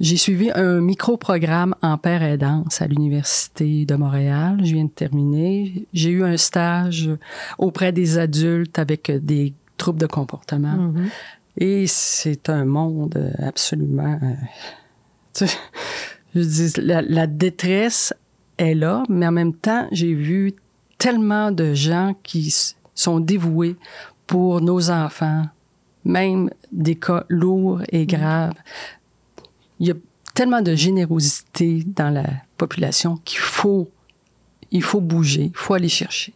J'ai 0.00 0.16
suivi 0.16 0.50
un 0.52 0.80
micro-programme 0.80 1.76
en 1.80 1.96
père 1.98 2.22
aidance 2.22 2.82
à 2.82 2.88
l'Université 2.88 3.86
de 3.86 3.94
Montréal. 3.94 4.58
Je 4.64 4.74
viens 4.74 4.84
de 4.84 4.90
terminer. 4.90 5.86
J'ai 5.92 6.10
eu 6.10 6.24
un 6.24 6.36
stage 6.36 7.10
auprès 7.58 7.92
des 7.92 8.18
adultes 8.18 8.78
avec 8.80 9.12
des 9.24 9.54
troubles 9.76 10.00
de 10.00 10.06
comportement. 10.06 10.74
Mm-hmm. 10.76 11.08
Et 11.58 11.86
c'est 11.86 12.48
un 12.48 12.64
monde 12.64 13.32
absolument... 13.38 14.18
Euh, 15.40 15.46
je 16.34 16.40
dis, 16.40 16.72
la, 16.80 17.00
la 17.00 17.28
détresse 17.28 18.12
est 18.58 18.74
là, 18.74 19.04
mais 19.08 19.28
en 19.28 19.32
même 19.32 19.54
temps, 19.54 19.86
j'ai 19.92 20.14
vu 20.14 20.54
tellement 20.98 21.52
de 21.52 21.72
gens 21.72 22.16
qui 22.24 22.52
sont 22.96 23.20
dévoués 23.20 23.76
pour 24.26 24.60
nos 24.60 24.90
enfants, 24.90 25.44
même 26.04 26.50
des 26.72 26.96
cas 26.96 27.24
lourds 27.28 27.82
et 27.90 28.04
mm-hmm. 28.04 28.06
graves 28.06 28.54
il 29.80 29.88
y 29.88 29.90
a 29.90 29.94
tellement 30.34 30.62
de 30.62 30.74
générosité 30.74 31.84
dans 31.86 32.10
la 32.10 32.26
population 32.56 33.18
qu'il 33.24 33.38
faut, 33.38 33.90
il 34.70 34.82
faut 34.82 35.00
bouger, 35.00 35.52
il 35.54 35.56
faut 35.56 35.74
aller 35.74 35.88
chercher. 35.88 36.34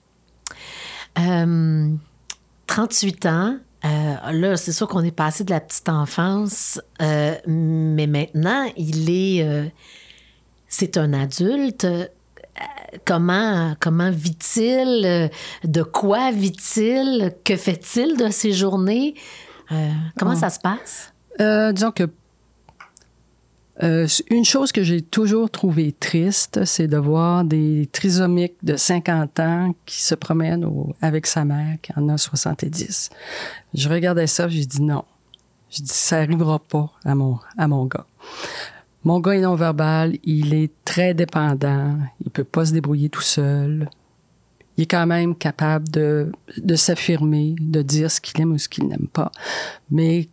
38 1.16 3.27
euh, 3.27 3.29
ans, 3.29 3.59
euh, 3.85 4.33
là, 4.33 4.57
c'est 4.57 4.72
sûr 4.72 4.88
qu'on 4.88 5.03
est 5.03 5.11
passé 5.11 5.44
de 5.44 5.51
la 5.51 5.61
petite 5.61 5.88
enfance, 5.88 6.81
euh, 7.03 7.35
mais 7.46 8.07
maintenant, 8.07 8.70
il 8.77 9.11
est. 9.11 9.72
c'est 10.68 10.96
un 10.96 11.12
adulte. 11.12 11.87
Comment, 13.05 13.77
comment 13.79 14.11
vit-il? 14.11 15.31
De 15.64 15.83
quoi 15.83 16.33
vit-il? 16.33 17.35
Que 17.44 17.57
fait-il 17.57 18.16
de 18.16 18.31
ses 18.31 18.53
journées? 18.53 19.14
comment 20.18 20.35
oh. 20.35 20.38
ça 20.38 20.51
se 20.51 20.61
passe? 20.61 21.12
disons 21.74 21.92
que 21.92 22.05
euh, 23.83 24.09
une 24.31 24.45
chose 24.45 24.73
que 24.73 24.83
j'ai 24.83 25.03
toujours 25.03 25.51
trouvé 25.51 25.93
triste, 25.93 26.64
c'est 26.64 26.88
de 26.88 26.97
voir 26.97 27.45
des 27.45 27.88
trisomiques 27.93 28.57
de 28.62 28.77
50 28.77 29.41
ans 29.41 29.75
qui 29.87 30.03
se 30.03 30.17
promènent 30.17 30.69
avec 31.01 31.27
sa 31.27 31.45
mère 31.45 31.77
qui 31.81 31.93
en 31.95 32.09
a 32.09 32.19
70. 32.19 33.11
Je 33.75 33.88
regardais 33.88 34.27
ça, 34.27 34.49
j'ai 34.49 34.64
dit 34.64 34.83
non. 34.83 35.05
Je 35.71 35.83
dis 35.83 35.93
ça 35.93 36.19
arrivera 36.19 36.59
pas 36.59 36.91
à 37.05 37.14
mon 37.14 37.38
à 37.57 37.69
mon 37.69 37.85
gars. 37.87 38.07
Mon 39.05 39.21
gars 39.21 39.37
est 39.37 39.43
non 39.43 39.55
verbal, 39.55 40.17
il 40.25 40.55
est 40.55 40.73
très 40.85 41.14
dépendant, 41.14 41.97
il 42.25 42.31
peut 42.31 42.45
pas 42.45 42.67
se 42.67 42.73
débrouiller 42.73 43.11
tout 43.11 43.21
seul. 43.21 43.88
Il 44.77 44.83
est 44.83 44.87
quand 44.87 45.07
même 45.07 45.37
capable 45.37 45.88
de, 45.88 46.33
de 46.57 46.75
s'affirmer, 46.75 47.55
de 47.61 47.83
dire 47.83 48.11
ce 48.11 48.21
qu'il 48.21 48.41
aime 48.41 48.53
ou 48.53 48.59
ce 48.59 48.69
qu'il 48.69 48.88
n'aime 48.88 49.09
pas. 49.12 49.31
Mais 49.91 50.29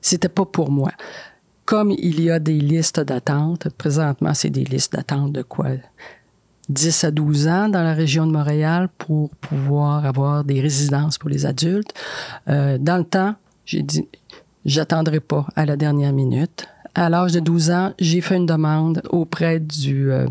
c'était 0.00 0.28
pas 0.28 0.44
pour 0.44 0.70
moi 0.70 0.92
comme 1.66 1.90
il 1.90 2.22
y 2.22 2.30
a 2.30 2.38
des 2.38 2.58
listes 2.60 3.00
d'attente, 3.00 3.68
présentement, 3.70 4.32
c'est 4.32 4.50
des 4.50 4.64
listes 4.64 4.92
d'attente 4.92 5.32
de 5.32 5.42
quoi? 5.42 5.70
10 6.68 7.04
à 7.04 7.10
12 7.10 7.48
ans 7.48 7.68
dans 7.68 7.82
la 7.82 7.92
région 7.92 8.26
de 8.26 8.32
Montréal 8.32 8.88
pour 8.98 9.30
pouvoir 9.36 10.06
avoir 10.06 10.44
des 10.44 10.60
résidences 10.60 11.18
pour 11.18 11.28
les 11.28 11.44
adultes. 11.44 11.92
Euh, 12.48 12.78
dans 12.78 12.96
le 12.96 13.04
temps, 13.04 13.34
j'ai 13.64 13.82
dit, 13.82 14.08
j'attendrai 14.64 15.20
pas 15.20 15.46
à 15.54 15.66
la 15.66 15.76
dernière 15.76 16.12
minute. 16.12 16.68
À 16.94 17.10
l'âge 17.10 17.32
de 17.32 17.40
12 17.40 17.70
ans, 17.70 17.94
j'ai 17.98 18.20
fait 18.20 18.36
une 18.36 18.46
demande 18.46 19.02
auprès 19.10 19.60
du, 19.60 20.10
euh, 20.10 20.26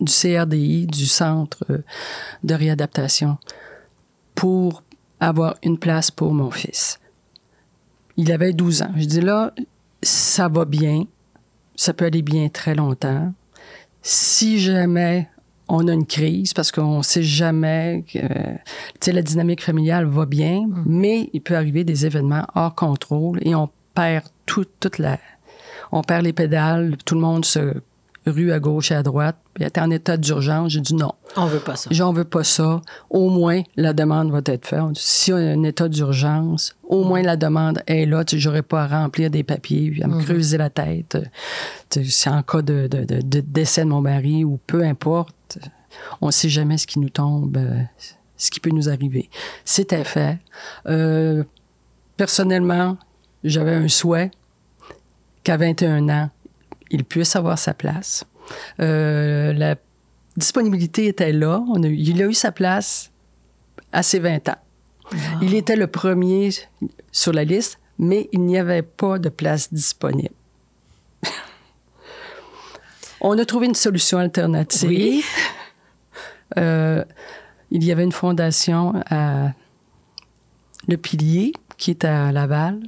du 0.00 0.12
CRDI, 0.12 0.86
du 0.86 1.06
Centre 1.06 1.64
de 2.44 2.54
réadaptation, 2.54 3.38
pour 4.34 4.82
avoir 5.20 5.56
une 5.62 5.78
place 5.78 6.10
pour 6.10 6.32
mon 6.34 6.50
fils. 6.50 7.00
Il 8.16 8.30
avait 8.30 8.52
12 8.52 8.82
ans. 8.82 8.92
Je 8.96 9.04
dis 9.04 9.20
là, 9.20 9.52
ça 10.02 10.48
va 10.48 10.64
bien. 10.64 11.04
Ça 11.76 11.92
peut 11.92 12.06
aller 12.06 12.22
bien 12.22 12.48
très 12.48 12.74
longtemps. 12.74 13.32
si 14.02 14.58
jamais 14.58 15.28
on 15.68 15.86
a 15.86 15.92
une 15.92 16.06
crise, 16.06 16.54
parce 16.54 16.72
qu'on 16.72 16.98
ne 16.98 17.02
sait 17.02 17.22
jamais 17.22 18.04
que 18.10 18.18
sais, 19.00 19.12
la 19.12 19.22
dynamique 19.22 19.62
familiale 19.62 20.06
va 20.06 20.24
bien, 20.24 20.66
mm. 20.66 20.84
mais 20.86 21.30
il 21.32 21.42
peut 21.42 21.56
arriver 21.56 21.84
des 21.84 22.06
événements 22.06 22.46
hors 22.54 22.74
contrôle 22.74 23.38
et 23.42 23.54
on 23.54 23.68
perd 23.94 24.24
tout, 24.46 24.66
toute 24.80 24.98
la... 24.98 25.18
On 25.92 26.02
perd 26.02 26.24
les 26.24 26.32
pédales, 26.32 26.96
tout 27.04 27.14
le 27.14 27.20
monde 27.20 27.44
se 27.44 27.74
rue 28.26 28.52
à 28.52 28.58
gauche 28.58 28.90
et 28.90 28.94
à 28.94 29.02
droite. 29.02 29.36
Puis 29.54 29.64
elle 29.64 29.68
était 29.68 29.80
en 29.80 29.90
état 29.90 30.16
d'urgence. 30.16 30.72
J'ai 30.72 30.80
dit 30.80 30.94
non. 30.94 31.12
On 31.36 31.46
veut 31.46 31.60
pas 31.60 31.76
ça. 31.76 31.88
J'en 31.92 32.12
veux 32.12 32.24
pas 32.24 32.44
ça. 32.44 32.80
Au 33.10 33.30
moins, 33.30 33.62
la 33.76 33.92
demande 33.92 34.30
va 34.30 34.40
être 34.44 34.66
faite. 34.66 34.80
Si 34.94 35.32
on 35.32 35.36
a 35.36 35.40
un 35.40 35.62
état 35.62 35.88
d'urgence, 35.88 36.76
au 36.84 37.04
moins 37.04 37.22
la 37.22 37.36
demande 37.36 37.82
est 37.86 38.06
là. 38.06 38.24
Tu 38.24 38.38
j'aurais 38.38 38.62
pas 38.62 38.84
à 38.84 38.86
remplir 39.02 39.30
des 39.30 39.42
papiers, 39.42 39.90
puis 39.90 40.02
à 40.02 40.06
me 40.06 40.16
mhm. 40.16 40.24
creuser 40.24 40.58
la 40.58 40.70
tête. 40.70 41.18
C'est 41.90 42.30
en 42.30 42.42
cas 42.42 42.62
de, 42.62 42.88
décès 43.40 43.82
de 43.82 43.88
mon 43.88 44.00
mari 44.00 44.44
ou 44.44 44.58
peu 44.66 44.82
importe. 44.84 45.58
On 46.20 46.30
sait 46.30 46.48
jamais 46.48 46.78
ce 46.78 46.86
qui 46.86 46.98
nous 47.00 47.08
tombe, 47.08 47.56
euh, 47.56 47.82
ce 48.36 48.50
qui 48.50 48.60
peut 48.60 48.70
nous 48.70 48.88
arriver. 48.88 49.30
C'était 49.64 50.04
fait. 50.04 50.38
Euh, 50.86 51.42
personnellement, 52.16 52.98
j'avais 53.42 53.74
un 53.74 53.88
souhait 53.88 54.30
qu'à 55.44 55.56
21 55.56 56.08
ans, 56.08 56.30
il 56.90 57.04
puisse 57.04 57.36
avoir 57.36 57.58
sa 57.58 57.74
place. 57.74 58.24
Euh, 58.80 59.52
la 59.52 59.76
disponibilité 60.36 61.06
était 61.06 61.32
là. 61.32 61.62
il 61.82 62.22
a 62.22 62.26
eu 62.26 62.34
sa 62.34 62.52
place 62.52 63.10
à 63.92 64.02
ses 64.02 64.18
20 64.18 64.48
ans. 64.48 64.58
Il 65.40 65.54
était 65.54 65.76
le 65.76 65.86
premier 65.86 66.50
sur 67.12 67.32
la 67.32 67.44
liste, 67.44 67.78
mais 67.98 68.28
il 68.32 68.42
n'y 68.42 68.58
avait 68.58 68.82
pas 68.82 69.18
de 69.18 69.28
place 69.28 69.72
disponible. 69.72 70.34
On 73.20 73.38
a 73.38 73.44
trouvé 73.44 73.66
une 73.66 73.74
solution 73.74 74.18
alternative. 74.18 75.24
Euh, 76.56 77.04
il 77.70 77.84
y 77.84 77.92
avait 77.92 78.04
une 78.04 78.12
fondation 78.12 78.94
à 79.10 79.52
Le 80.86 80.96
Pilier 80.96 81.52
qui 81.78 81.92
est 81.92 82.04
à 82.04 82.30
Laval, 82.32 82.80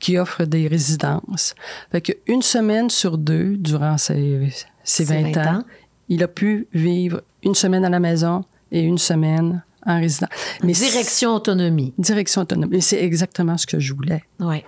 qui 0.00 0.18
offre 0.18 0.44
des 0.44 0.66
résidences. 0.66 1.54
Fait 1.92 2.00
qu'une 2.00 2.42
semaine 2.42 2.90
sur 2.90 3.18
deux, 3.18 3.56
durant 3.56 3.96
ses, 3.98 4.50
20, 4.98 5.36
ans, 5.36 5.64
il 6.08 6.22
a 6.22 6.28
pu 6.28 6.66
vivre 6.72 7.22
une 7.44 7.54
semaine 7.54 7.84
à 7.84 7.90
la 7.90 8.00
maison 8.00 8.44
et 8.72 8.80
une 8.80 8.98
semaine 8.98 9.62
en 9.86 10.00
résidence. 10.00 10.30
Mais 10.64 10.72
direction 10.72 11.34
autonomie. 11.34 11.94
Direction 11.98 12.42
autonomie. 12.42 12.78
Et 12.78 12.80
c'est 12.80 13.02
exactement 13.02 13.56
ce 13.56 13.66
que 13.66 13.78
je 13.78 13.94
voulais. 13.94 14.22
Oui 14.40 14.64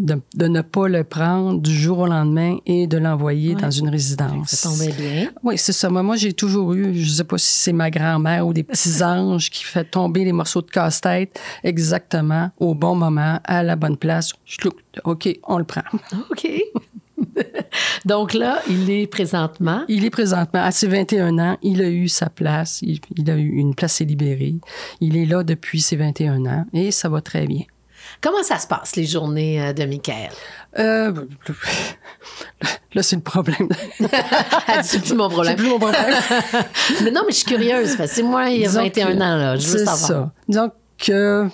de, 0.00 0.46
ne 0.46 0.62
pas 0.62 0.88
le 0.88 1.04
prendre 1.04 1.60
du 1.60 1.72
jour 1.72 2.00
au 2.00 2.06
lendemain 2.06 2.56
et 2.66 2.86
de 2.86 2.96
l'envoyer 2.96 3.54
dans 3.54 3.70
une 3.70 3.88
résidence. 3.88 4.50
Ça 4.50 4.68
tombait 4.68 4.92
bien. 4.92 5.30
Oui, 5.42 5.58
c'est 5.58 5.72
ça. 5.72 5.90
Moi, 5.90 6.16
j'ai 6.16 6.32
toujours 6.32 6.72
eu, 6.72 6.94
je 6.94 7.08
ne 7.08 7.14
sais 7.14 7.24
pas 7.24 7.38
si 7.38 7.52
c'est 7.52 7.72
ma 7.72 7.90
grand-mère 7.90 8.46
ou 8.46 8.52
des 8.52 8.62
petits 8.62 9.02
anges 9.02 9.50
qui 9.50 9.64
fait 9.64 9.84
tomber 9.84 10.24
les 10.24 10.32
morceaux 10.32 10.62
de 10.62 10.70
casse-tête 10.70 11.38
exactement 11.62 12.50
au 12.58 12.74
bon 12.74 12.94
moment, 12.94 13.40
à 13.44 13.62
la 13.62 13.76
bonne 13.76 13.96
place. 13.96 14.32
OK, 15.04 15.28
on 15.46 15.58
le 15.58 15.64
prend. 15.64 15.82
OK. 16.30 16.48
Donc 18.06 18.32
là, 18.32 18.60
il 18.68 18.90
est 18.90 19.06
présentement. 19.06 19.84
Il 19.88 20.04
est 20.04 20.10
présentement, 20.10 20.62
à 20.62 20.70
ses 20.70 20.88
21 20.88 21.38
ans, 21.38 21.58
il 21.62 21.82
a 21.82 21.90
eu 21.90 22.08
sa 22.08 22.30
place, 22.30 22.80
il, 22.82 23.00
il 23.16 23.30
a 23.30 23.36
eu 23.36 23.48
une 23.48 23.74
place 23.74 24.00
libérée. 24.00 24.56
Il 25.00 25.16
est 25.18 25.26
là 25.26 25.42
depuis 25.42 25.80
ses 25.82 25.96
21 25.96 26.46
ans 26.46 26.64
et 26.72 26.90
ça 26.90 27.10
va 27.10 27.20
très 27.20 27.46
bien. 27.46 27.64
Comment 28.22 28.42
ça 28.42 28.58
se 28.58 28.66
passe, 28.66 28.96
les 28.96 29.06
journées 29.06 29.62
euh, 29.62 29.72
de 29.72 29.84
Michael? 29.84 30.30
Euh, 30.78 31.12
là, 32.94 33.02
c'est 33.02 33.16
le 33.16 33.22
problème. 33.22 33.68
c'est 34.82 35.00
plus 35.00 35.14
mon 35.14 35.28
problème. 35.28 35.56
C'est 35.56 35.62
plus 35.62 35.70
mon 35.70 35.78
problème. 35.78 36.14
mais 37.02 37.10
non, 37.10 37.22
mais 37.26 37.32
je 37.32 37.36
suis 37.36 37.46
curieuse, 37.46 37.96
parce 37.96 38.10
que 38.10 38.16
c'est 38.16 38.22
moi, 38.22 38.50
il 38.50 38.60
y 38.60 38.66
a 38.66 38.68
21 38.68 39.14
ans, 39.16 39.36
là. 39.36 39.56
Je 39.56 39.68
veux 39.68 39.78
savoir. 39.78 39.96
C'est 39.96 40.06
ça. 40.06 40.32
Disons 40.48 40.70
que 40.98 41.48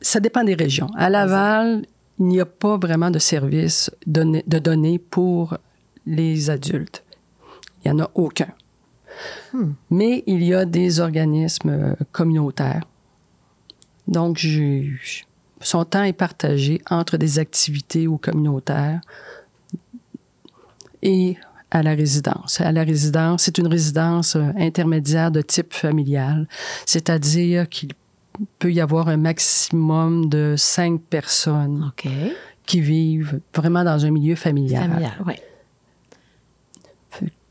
ça 0.00 0.20
dépend 0.20 0.44
des 0.44 0.54
régions. 0.54 0.88
À 0.96 1.10
Laval, 1.10 1.84
il 2.18 2.26
n'y 2.26 2.40
a 2.40 2.46
pas 2.46 2.76
vraiment 2.76 3.10
de 3.10 3.18
service 3.18 3.90
de 4.06 4.58
données 4.58 4.98
pour 4.98 5.58
les 6.06 6.50
adultes. 6.50 7.04
Il 7.84 7.92
n'y 7.92 8.00
en 8.00 8.04
a 8.04 8.10
aucun. 8.14 8.48
Hmm. 9.52 9.72
Mais 9.90 10.22
il 10.26 10.42
y 10.44 10.54
a 10.54 10.64
des 10.64 11.00
organismes 11.00 11.70
euh, 11.70 11.94
communautaires 12.12 12.84
donc, 14.08 14.44
son 15.60 15.84
temps 15.84 16.02
est 16.02 16.14
partagé 16.14 16.80
entre 16.90 17.18
des 17.18 17.38
activités 17.38 18.08
ou 18.08 18.16
communautaires 18.16 19.00
et 21.02 21.36
à 21.70 21.82
la 21.82 21.94
résidence. 21.94 22.60
À 22.62 22.72
la 22.72 22.82
résidence, 22.82 23.42
c'est 23.42 23.58
une 23.58 23.66
résidence 23.66 24.36
euh, 24.36 24.50
intermédiaire 24.56 25.30
de 25.30 25.42
type 25.42 25.74
familial, 25.74 26.48
c'est-à-dire 26.86 27.68
qu'il 27.68 27.90
peut 28.58 28.72
y 28.72 28.80
avoir 28.80 29.08
un 29.08 29.18
maximum 29.18 30.30
de 30.30 30.54
cinq 30.56 31.02
personnes 31.02 31.92
qui 32.64 32.80
vivent 32.80 33.40
vraiment 33.54 33.84
dans 33.84 34.06
un 34.06 34.10
milieu 34.10 34.36
familial. 34.36 34.88
Familial, 34.88 35.12
oui. 35.26 35.34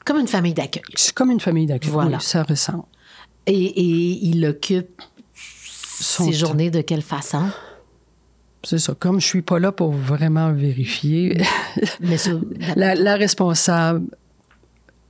Comme 0.03 0.19
une 0.19 0.27
famille 0.27 0.53
d'accueil. 0.53 0.83
C'est 0.95 1.13
comme 1.13 1.29
une 1.29 1.39
famille 1.39 1.67
d'accueil, 1.67 1.91
voilà. 1.91 2.19
ça 2.19 2.41
ressemble. 2.43 2.85
Et, 3.45 3.53
et 3.53 4.25
il 4.25 4.45
occupe 4.45 5.01
ces 5.99 6.33
journées 6.33 6.69
de 6.69 6.81
quelle 6.81 7.01
façon? 7.01 7.43
C'est 8.63 8.79
ça. 8.79 8.93
Comme 8.97 9.21
je 9.21 9.25
suis 9.25 9.41
pas 9.41 9.59
là 9.59 9.71
pour 9.71 9.91
vraiment 9.91 10.51
vérifier, 10.51 11.41
Mais 12.01 12.17
la, 12.75 13.15
responsable 13.15 14.05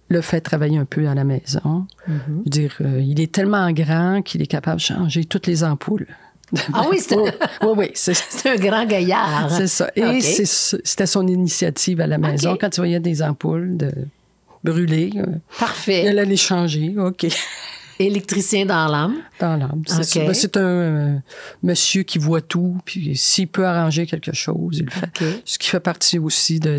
le 0.10 0.22
fait 0.22 0.42
travailler 0.42 0.78
un 0.78 0.86
peu 0.86 1.08
à 1.08 1.16
la 1.16 1.24
maison. 1.24 1.86
Mm-hmm. 2.08 2.44
dire, 2.50 2.78
euh, 2.82 3.02
il 3.02 3.20
est 3.20 3.32
tellement 3.32 3.72
grand 3.72 4.22
qu'il 4.22 4.42
est 4.42 4.48
capable 4.48 4.78
de 4.78 4.86
changer 4.86 5.26
toutes 5.26 5.48
les 5.48 5.64
ampoules. 5.64 6.08
Ah 6.74 6.86
oui, 6.90 7.00
c'est 7.00 7.18
oui, 7.18 7.30
oui, 7.62 7.92
un 8.46 8.56
grand 8.56 8.86
gaillard. 8.86 9.52
C'est 9.52 9.68
ça. 9.68 9.90
Et 9.96 10.22
c'était 10.22 11.06
son 11.06 11.28
initiative 11.28 12.00
à 12.02 12.08
la 12.08 12.18
maison. 12.18 12.58
Quand 12.60 12.70
tu 12.70 12.82
voyais 12.82 13.00
des 13.00 13.22
ampoules 13.22 13.76
de 13.76 13.92
brûlées, 14.64 15.12
euh, 15.18 15.26
Parfait. 15.60 16.04
elle 16.04 16.20
allait 16.20 16.30
les 16.30 16.38
changer. 16.38 16.96
OK. 16.98 17.28
Électricien 18.00 18.66
dans 18.66 18.88
l'âme. 18.88 19.16
Dans 19.40 19.56
l'âme, 19.56 19.82
c'est 19.88 20.20
ben, 20.20 20.34
un 20.56 20.60
euh, 20.60 21.18
monsieur 21.64 22.04
qui 22.04 22.20
voit 22.20 22.42
tout, 22.42 22.78
puis 22.86 23.16
s'il 23.16 23.48
peut 23.48 23.66
arranger 23.66 24.06
quelque 24.06 24.34
chose, 24.34 24.78
il 24.78 24.86
le 24.86 24.92
fait. 24.92 25.42
Ce 25.46 25.58
qui 25.58 25.70
fait 25.70 25.80
partie 25.80 26.20
aussi 26.20 26.60
de, 26.60 26.78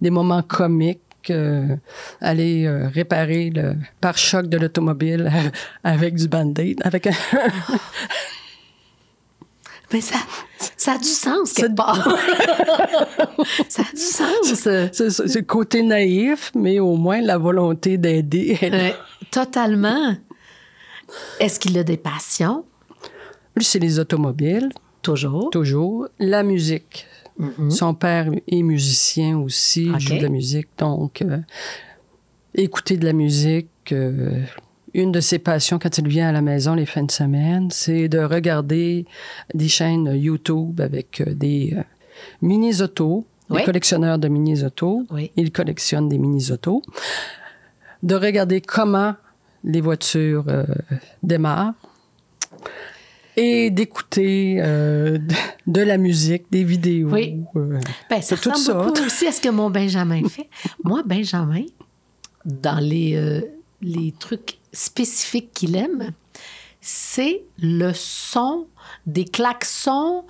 des 0.00 0.10
moments 0.10 0.42
comiques. 0.42 1.00
Euh, 1.30 1.76
aller 2.20 2.66
euh, 2.66 2.88
réparer 2.88 3.50
le 3.50 3.76
pare-choc 4.00 4.48
de 4.48 4.58
l'automobile 4.58 5.30
avec 5.84 6.16
du 6.16 6.26
band-aid, 6.26 6.80
avec 6.82 7.06
un... 7.06 7.12
Mais 9.92 10.00
ça, 10.00 10.16
ça 10.76 10.94
a 10.94 10.98
du 10.98 11.04
sens 11.04 11.52
quelque 11.52 11.76
part. 11.76 11.96
ça 13.68 13.82
a 13.82 13.92
du 13.92 14.00
sens. 14.00 14.54
C'est 14.54 15.36
le 15.36 15.42
côté 15.42 15.82
naïf, 15.82 16.50
mais 16.56 16.80
au 16.80 16.96
moins 16.96 17.20
la 17.20 17.38
volonté 17.38 17.98
d'aider. 17.98 18.58
totalement. 19.30 20.16
Est-ce 21.40 21.58
qu'il 21.60 21.78
a 21.78 21.84
des 21.84 21.96
passions? 21.96 22.64
Lui, 23.56 23.64
c'est 23.64 23.78
les 23.78 23.98
automobiles. 23.98 24.70
Toujours. 25.02 25.50
Toujours. 25.50 26.08
La 26.18 26.42
musique. 26.42 27.06
Mm-hmm. 27.40 27.70
Son 27.70 27.94
père 27.94 28.30
est 28.46 28.62
musicien 28.62 29.38
aussi, 29.38 29.86
il 29.86 29.98
joue 29.98 30.16
de 30.16 30.22
la 30.22 30.28
musique. 30.28 30.68
Donc, 30.78 31.22
euh, 31.22 31.38
écouter 32.54 32.96
de 32.96 33.04
la 33.04 33.12
musique. 33.12 33.68
Euh, 33.92 34.42
une 34.94 35.10
de 35.10 35.20
ses 35.20 35.38
passions 35.38 35.78
quand 35.78 35.96
il 35.96 36.06
vient 36.06 36.28
à 36.28 36.32
la 36.32 36.42
maison 36.42 36.74
les 36.74 36.84
fins 36.84 37.02
de 37.02 37.10
semaine, 37.10 37.70
c'est 37.70 38.08
de 38.08 38.18
regarder 38.18 39.06
des 39.54 39.68
chaînes 39.68 40.12
YouTube 40.14 40.80
avec 40.82 41.22
euh, 41.22 41.34
des 41.34 41.74
mini-autos, 42.42 43.24
des 43.50 43.64
collectionneurs 43.64 44.18
de 44.18 44.28
mini-autos. 44.28 45.06
Il 45.36 45.50
collectionne 45.50 46.08
des 46.08 46.18
mini-autos. 46.18 46.82
De 48.02 48.14
regarder 48.16 48.60
comment 48.60 49.14
les 49.64 49.80
voitures 49.80 50.44
euh, 50.48 50.64
démarrent 51.22 51.74
et 53.36 53.70
d'écouter 53.70 54.56
euh, 54.58 55.18
de, 55.66 55.80
la 55.80 55.96
musique, 55.96 56.44
des 56.50 56.64
vidéos. 56.64 57.10
Oui. 57.10 57.40
Euh, 57.56 57.80
ben, 58.10 58.20
ça 58.20 58.36
ressemble 58.36 58.56
ça. 58.56 58.74
beaucoup 58.74 59.04
aussi 59.04 59.26
à 59.26 59.32
ce 59.32 59.40
que 59.40 59.48
mon 59.48 59.70
Benjamin 59.70 60.22
fait. 60.28 60.48
Moi, 60.84 61.02
Benjamin, 61.04 61.64
dans 62.44 62.78
les, 62.78 63.42
les 63.80 64.12
trucs 64.18 64.58
spécifiques 64.72 65.52
qu'il 65.54 65.76
aime, 65.76 66.12
c'est 66.80 67.42
le 67.58 67.92
son 67.94 68.66
des 69.06 69.24
klaxons 69.24 70.24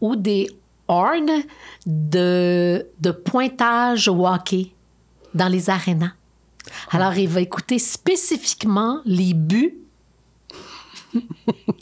ou 0.00 0.16
des 0.16 0.48
horns 0.88 1.42
de, 1.86 2.86
de 3.00 3.10
pointage 3.10 4.08
au 4.08 4.26
hockey 4.26 4.72
dans 5.34 5.48
les 5.48 5.70
arénas. 5.70 6.12
Alors, 6.90 7.16
il 7.16 7.28
va 7.28 7.40
écouter 7.40 7.78
spécifiquement 7.78 9.00
les 9.04 9.34
buts, 9.34 9.78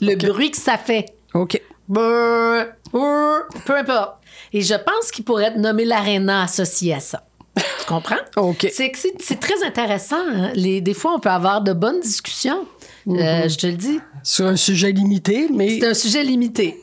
le 0.01 0.15
bruit 0.17 0.51
que 0.51 0.57
ça 0.59 0.79
fait. 0.79 1.07
OK. 1.35 1.61
peu 1.93 3.77
importe. 3.77 4.15
Et 4.53 4.63
je 4.63 4.75
pense 4.75 5.11
qu'il 5.11 5.25
pourrait 5.25 5.57
nommer 5.57 5.85
l'aréna 5.85 6.43
associé 6.43 6.95
à 6.95 7.01
ça. 7.01 7.27
Tu 7.57 7.87
comprends? 7.87 8.17
OK. 8.37 8.69
C'est 8.73 8.91
que 8.91 8.99
c'est 9.19 9.41
très 9.41 9.63
intéressant. 9.65 10.17
hein. 10.27 10.53
Les, 10.55 10.81
des 10.81 10.95
fois, 10.95 11.15
on 11.15 11.21
peut 11.21 11.31
avoir 11.31 11.63
de 11.63 11.73
bonnes 11.73 12.01
discussions. 12.01 12.67
Euh, 13.09 13.49
je 13.49 13.57
te 13.57 13.67
le 13.67 13.75
dis. 13.75 14.01
Sur 14.23 14.47
un 14.47 14.57
sujet 14.57 14.93
limité, 14.93 15.49
mais 15.53 15.79
C'est 15.81 15.87
un 15.87 15.95
sujet 15.95 16.23
limité. 16.25 16.81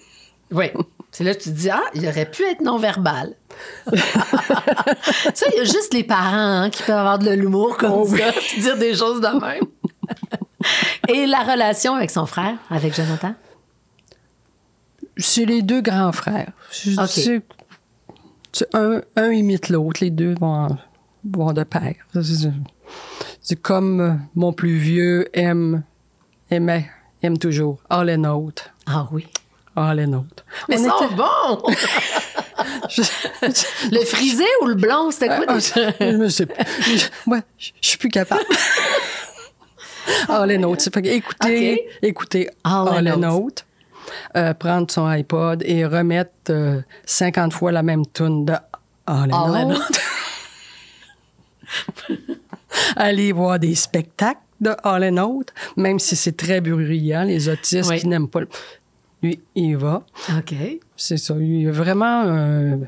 Oui. 0.51 0.67
C'est 1.15 1.23
là 1.23 1.33
que 1.35 1.41
tu 1.43 1.49
te 1.49 1.55
dis, 1.55 1.69
ah, 1.69 1.83
il 1.93 2.07
aurait 2.07 2.29
pu 2.29 2.43
être 2.43 2.61
non-verbal. 2.61 3.35
ça, 3.95 5.45
il 5.53 5.57
y 5.57 5.59
a 5.59 5.63
juste 5.63 5.93
les 5.93 6.03
parents 6.03 6.63
hein, 6.63 6.69
qui 6.71 6.81
peuvent 6.81 6.97
avoir 6.97 7.19
de 7.19 7.29
l'humour 7.29 7.77
comme 7.77 7.91
Oh 7.91 8.05
oui. 8.09 8.19
ça, 8.19 8.31
puis 8.33 8.61
dire 8.61 8.77
des 8.77 8.95
choses 8.95 9.21
de 9.21 9.27
même. 9.27 9.63
Et 11.09 11.27
la 11.27 11.43
relation 11.43 11.93
avec 11.95 12.09
son 12.09 12.25
frère, 12.25 12.55
avec 12.69 12.95
Jonathan? 12.95 13.35
c'est 15.17 15.45
les 15.45 15.61
deux 15.61 15.81
grands 15.81 16.11
frères. 16.11 16.51
C'est- 16.71 17.43
un, 18.73 19.01
un 19.15 19.29
imite 19.31 19.69
l'autre, 19.69 19.99
les 20.03 20.09
deux 20.09 20.33
vont, 20.39 20.75
vont 21.23 21.53
de 21.53 21.63
pair. 21.63 21.95
C'est- 22.13 22.49
C'est 23.41 23.61
comme 23.61 24.01
euh, 24.01 24.13
mon 24.35 24.51
plus 24.53 24.77
vieux 24.77 25.27
aime, 25.37 25.83
aimait, 26.49 26.89
aime 27.21 27.37
toujours. 27.37 27.79
All 27.89 28.09
and 28.09 28.23
out. 28.25 28.71
Ah 28.87 29.07
oui. 29.11 29.27
All 29.75 29.99
and 29.99 30.13
out. 30.13 30.43
Mais 30.69 30.77
On 30.77 30.83
ils 30.83 30.89
sont 30.89 31.05
était- 31.05 31.15
bons! 31.15 31.63
je- 32.89 33.89
le 33.91 34.05
frisé 34.05 34.45
ou 34.61 34.65
le 34.67 34.75
blond, 34.75 35.09
c'était 35.11 35.27
quoi 35.27 35.45
Ah, 35.47 35.55
je 35.59 36.27
sais. 36.29 36.47
Je- 37.57 37.71
suis 37.81 37.97
plus 37.97 38.09
capable. 38.09 38.43
C'est 40.77 40.93
fait 40.93 41.01
que 41.01 41.07
écouter, 41.07 41.73
OK. 41.87 41.97
écouter 42.01 42.49
All 42.63 42.87
All, 42.89 43.07
and 43.07 43.23
and 43.23 43.29
out. 43.35 43.65
euh, 44.35 44.53
prendre 44.53 44.91
son 44.91 45.05
iPod 45.07 45.63
et 45.65 45.85
remettre 45.85 46.31
euh, 46.49 46.81
50 47.05 47.53
fois 47.53 47.71
la 47.71 47.83
même 47.83 48.03
tune 48.13 48.43
de 48.45 48.53
All 49.07 49.33
and 49.33 49.71
out. 49.71 49.99
Aller 52.95 53.31
voir 53.31 53.59
des 53.59 53.75
spectacles 53.75 54.39
de 54.59 54.71
All 54.83 55.03
and 55.05 55.17
Out, 55.17 55.53
même 55.77 55.99
si 55.99 56.15
c'est 56.15 56.35
très 56.37 56.61
bruyant, 56.61 57.23
les 57.23 57.49
autistes 57.49 57.89
Oui. 57.89 57.99
qui 57.99 58.07
n'aiment 58.07 58.29
pas. 58.29 58.41
Lui, 59.23 59.39
il 59.55 59.77
va. 59.77 60.05
OK. 60.37 60.53
C'est 60.95 61.17
ça. 61.17 61.35
Il 61.39 61.67
a 61.67 61.71
vraiment 61.71 62.21
un, 62.25 62.79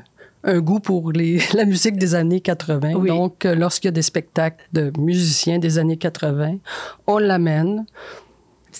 un 0.44 0.60
goût 0.60 0.80
pour 0.80 1.12
les, 1.12 1.40
la 1.54 1.64
musique 1.64 1.96
des 1.96 2.14
années 2.14 2.40
80. 2.40 2.92
Oui. 2.94 3.08
Donc, 3.08 3.44
euh, 3.44 3.54
lorsqu'il 3.54 3.88
y 3.88 3.88
a 3.88 3.92
des 3.92 4.02
spectacles 4.02 4.64
de 4.72 4.92
musiciens 4.98 5.58
des 5.58 5.78
années 5.78 5.96
80, 5.96 6.58
on 7.06 7.18
l'amène. 7.18 7.86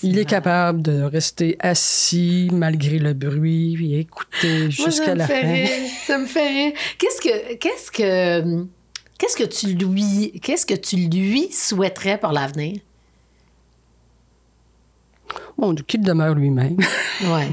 Il 0.03 0.19
est 0.19 0.27
capable 0.27 0.83
de 0.83 1.01
rester 1.03 1.57
assis 1.59 2.51
malgré 2.53 2.99
le 2.99 3.15
bruit 3.15 3.95
et 3.95 4.01
écouter 4.01 4.71
jusqu'à 4.71 5.07
ça 5.07 5.15
me 5.15 5.19
la 5.21 5.27
fin. 5.27 5.41
rire. 5.41 5.69
Ça 6.07 6.19
me 6.19 6.27
fait 6.27 6.49
rire. 6.49 6.73
Qu'est-ce 6.99 7.21
que, 7.23 7.55
qu'est-ce 7.55 7.91
que, 7.91 8.67
qu'est-ce 9.19 9.37
que 9.39 9.45
tu 9.45 9.69
lui, 9.75 10.39
qu'est-ce 10.43 10.67
que 10.67 10.75
tu 10.75 10.97
lui 10.97 11.51
souhaiterais 11.51 12.19
pour 12.19 12.33
l'avenir? 12.33 12.81
Bon, 15.59 15.75
qu'il 15.75 16.03
demeure 16.03 16.35
lui-même, 16.35 16.77
Ouais. 17.23 17.49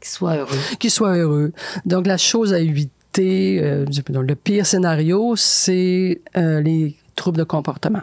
Qu'il 0.00 0.08
soit 0.10 0.36
heureux. 0.36 0.58
qu'il 0.78 0.90
soit 0.90 1.16
heureux. 1.16 1.52
Donc, 1.86 2.06
la 2.06 2.16
chose 2.18 2.52
à 2.52 2.58
éviter, 2.58 3.58
euh, 3.62 3.86
le 4.08 4.34
pire 4.34 4.66
scénario, 4.66 5.34
c'est 5.36 6.20
euh, 6.36 6.60
les 6.60 6.96
troubles 7.16 7.38
de 7.38 7.44
comportement. 7.44 8.02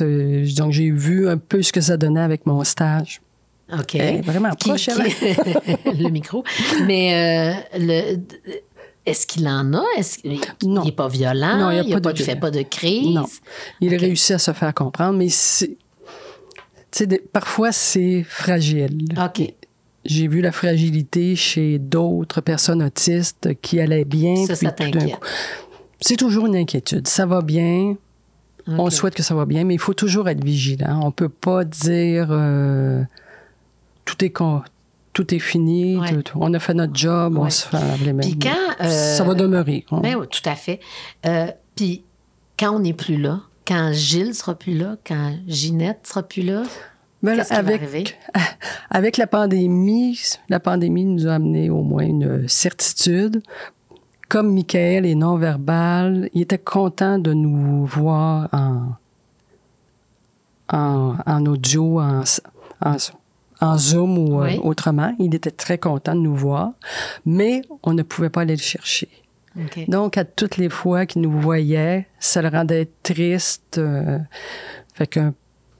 Donc, 0.00 0.72
j'ai 0.72 0.90
vu 0.90 1.28
un 1.28 1.38
peu 1.38 1.62
ce 1.62 1.72
que 1.72 1.80
ça 1.80 1.96
donnait 1.96 2.20
avec 2.20 2.44
mon 2.46 2.64
stage. 2.64 3.20
OK. 3.72 3.94
Eh, 3.94 4.20
vraiment 4.22 4.50
Qui- 4.50 4.68
proche, 4.68 4.86
qui- 4.86 4.92
le 6.02 6.08
micro. 6.10 6.42
Mais 6.86 7.14
euh, 7.14 7.78
le, 7.78 8.18
est-ce 9.06 9.26
qu'il 9.28 9.46
en 9.46 9.72
a? 9.74 9.84
Est-ce 9.96 10.18
qu'il 10.18 10.40
Non. 10.64 10.84
n'est 10.84 10.90
pas 10.90 11.06
violent? 11.06 11.56
Non, 11.56 11.70
il 11.70 11.88
il 11.88 12.00
de 12.00 12.14
fait 12.14 12.34
pas 12.36 12.50
de 12.50 12.62
crise? 12.62 13.14
Non. 13.14 13.26
Il 13.80 13.94
réussit 13.94 14.32
à 14.32 14.38
se 14.38 14.52
faire 14.52 14.74
comprendre, 14.74 15.16
mais 15.18 15.28
sais, 16.98 17.06
parfois, 17.32 17.72
c'est 17.72 18.22
fragile. 18.22 19.06
OK. 19.24 19.52
J'ai 20.04 20.28
vu 20.28 20.40
la 20.40 20.50
fragilité 20.52 21.36
chez 21.36 21.78
d'autres 21.78 22.40
personnes 22.40 22.82
autistes 22.82 23.50
qui 23.60 23.80
allaient 23.80 24.04
bien. 24.06 24.46
Ça, 24.46 24.54
ça 24.56 24.70
t'inquiète. 24.72 25.18
C'est 26.00 26.16
toujours 26.16 26.46
une 26.46 26.56
inquiétude. 26.56 27.06
Ça 27.06 27.26
va 27.26 27.42
bien. 27.42 27.96
On 28.66 28.88
souhaite 28.88 29.14
que 29.14 29.22
ça 29.22 29.34
va 29.34 29.46
bien, 29.46 29.64
mais 29.64 29.74
il 29.74 29.80
faut 29.80 29.94
toujours 29.94 30.28
être 30.28 30.44
vigilant. 30.44 31.00
On 31.04 31.10
peut 31.10 31.28
pas 31.28 31.64
dire 31.64 32.28
euh, 32.30 33.02
tout 34.04 34.24
est 34.24 34.30
con- 34.30 34.62
tout 35.12 35.34
est 35.34 35.38
fini, 35.40 35.98
Ouais. 35.98 36.22
tout- 36.22 36.38
on 36.40 36.54
a 36.54 36.58
fait 36.60 36.72
notre 36.74 36.94
job, 36.94 37.34
Ouais. 37.36 37.46
on 37.46 37.50
se 37.50 37.66
fait 37.66 37.78
les 38.04 38.12
mêmes. 38.12 38.20
Puis 38.20 38.38
quand, 38.38 38.84
euh, 38.84 38.88
ça 39.16 39.24
va 39.24 39.34
demeurer. 39.34 39.84
hein. 39.90 40.00
Ben 40.02 40.14
oui, 40.16 40.26
tout 40.30 40.48
à 40.48 40.54
fait. 40.54 40.78
Euh, 41.26 41.48
Puis 41.74 42.04
quand 42.58 42.76
on 42.76 42.78
n'est 42.80 42.92
plus 42.92 43.16
là, 43.16 43.40
quand 43.70 43.92
Gilles 43.92 44.34
sera 44.34 44.56
plus 44.56 44.76
là, 44.76 44.96
quand 45.06 45.32
Ginette 45.46 46.04
sera 46.04 46.24
plus 46.24 46.42
là, 46.42 46.64
Ben 47.22 47.36
là, 47.36 47.44
avec, 47.50 48.18
avec 48.90 49.16
la 49.16 49.28
pandémie, 49.28 50.20
la 50.48 50.58
pandémie 50.58 51.04
nous 51.04 51.28
a 51.28 51.34
amené 51.34 51.70
au 51.70 51.82
moins 51.84 52.04
une 52.04 52.48
certitude. 52.48 53.42
Comme 54.28 54.52
Michael 54.52 55.06
est 55.06 55.14
non-verbal, 55.14 56.30
il 56.34 56.42
était 56.42 56.58
content 56.58 57.20
de 57.20 57.32
nous 57.32 57.86
voir 57.86 58.48
en, 58.52 58.88
en, 60.72 61.14
en 61.24 61.46
audio, 61.46 62.00
en, 62.00 62.24
en, 62.84 62.96
en 63.60 63.78
Zoom 63.78 64.18
ou 64.18 64.40
euh, 64.42 64.46
Oui. 64.46 64.60
autrement. 64.64 65.14
Il 65.20 65.32
était 65.32 65.52
très 65.52 65.78
content 65.78 66.16
de 66.16 66.20
nous 66.22 66.34
voir, 66.34 66.72
mais 67.24 67.62
on 67.84 67.92
ne 67.92 68.02
pouvait 68.02 68.30
pas 68.30 68.40
aller 68.40 68.56
le 68.56 68.62
chercher. 68.62 69.08
Donc, 69.88 70.16
à 70.16 70.24
toutes 70.24 70.56
les 70.56 70.68
fois 70.68 71.06
qu'il 71.06 71.22
nous 71.22 71.40
voyait, 71.40 72.06
ça 72.18 72.40
le 72.42 72.48
rendait 72.48 72.88
triste. 73.02 73.78
euh, 73.78 74.18
fait 74.94 75.06
que 75.06 75.32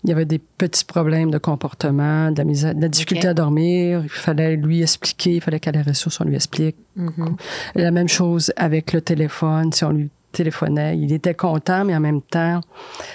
il 0.02 0.09
y 0.09 0.12
avait 0.14 0.24
des 0.24 0.38
petits 0.38 0.87
problèmes 0.87 1.30
de 1.30 1.37
comportement, 1.37 2.30
de 2.30 2.38
la, 2.38 2.44
misère- 2.44 2.74
de 2.74 2.80
la 2.80 2.88
difficulté 2.88 3.28
à 3.28 3.35
dormir. 3.35 4.00
Il 4.02 4.09
fallait 4.09 4.56
lui 4.56 4.80
expliquer, 4.80 5.35
il 5.37 5.40
fallait 5.42 5.61
qu'à 5.61 5.72
la 5.72 5.83
ressource, 5.83 6.18
on 6.22 6.24
lui 6.24 6.37
explique. 6.37 6.76
Mhm. 6.96 7.37
La 7.74 7.90
même 7.90 8.09
chose 8.09 8.50
avec 8.56 8.94
le 8.94 9.02
téléphone. 9.02 9.72
Si 9.74 9.85
on 9.85 9.90
lui 9.90 10.09
téléphonait, 10.33 10.96
il 10.96 11.12
était 11.12 11.35
content, 11.35 11.85
mais 11.85 11.94
en 11.94 12.00
même 12.00 12.22
temps, 12.22 12.61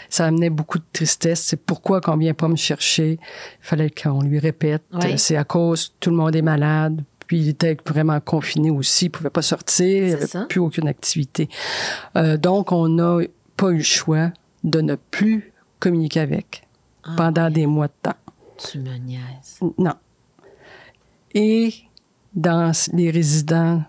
ça 0.10 0.26
amenait 0.28 0.52
beaucoup 0.52 0.78
de 0.78 0.84
tristesse. 0.94 1.42
C'est 1.42 1.58
pourquoi 1.66 2.02
qu'on 2.02 2.18
vient 2.18 2.36
pas 2.36 2.48
me 2.50 2.56
chercher. 2.56 3.14
Il 3.14 3.66
fallait 3.66 3.90
qu'on 3.90 4.22
lui 4.22 4.38
répète. 4.38 4.84
Oui. 4.94 5.18
C'est 5.18 5.38
à 5.38 5.44
cause 5.44 5.92
tout 6.00 6.12
le 6.12 6.18
monde 6.18 6.36
est 6.36 6.44
malade. 6.44 7.02
Puis 7.28 7.40
il 7.40 7.50
était 7.50 7.78
vraiment 7.86 8.20
confiné 8.20 8.70
aussi, 8.70 9.06
il 9.06 9.10
pouvait 9.10 9.30
pas 9.30 9.42
sortir, 9.42 10.08
il 10.08 10.14
avait 10.14 10.48
plus 10.48 10.60
aucune 10.60 10.88
activité. 10.88 11.50
Euh, 12.16 12.38
donc, 12.38 12.72
on 12.72 12.88
n'a 12.88 13.20
pas 13.58 13.70
eu 13.70 13.78
le 13.78 13.84
choix 13.84 14.32
de 14.64 14.82
ne 14.82 14.96
plus 14.96 15.54
communiquer 15.80 16.20
avec 16.22 16.68
Ah, 17.04 17.14
pendant 17.18 17.50
des 17.50 17.66
mois 17.66 17.88
de 17.88 17.94
temps. 18.02 18.18
Tu 18.58 18.80
me 18.80 18.96
niaises. 18.98 19.60
Non. 19.78 19.94
Et 21.34 21.74
dans 22.34 22.72
les 22.94 23.12
résidents, 23.12 23.84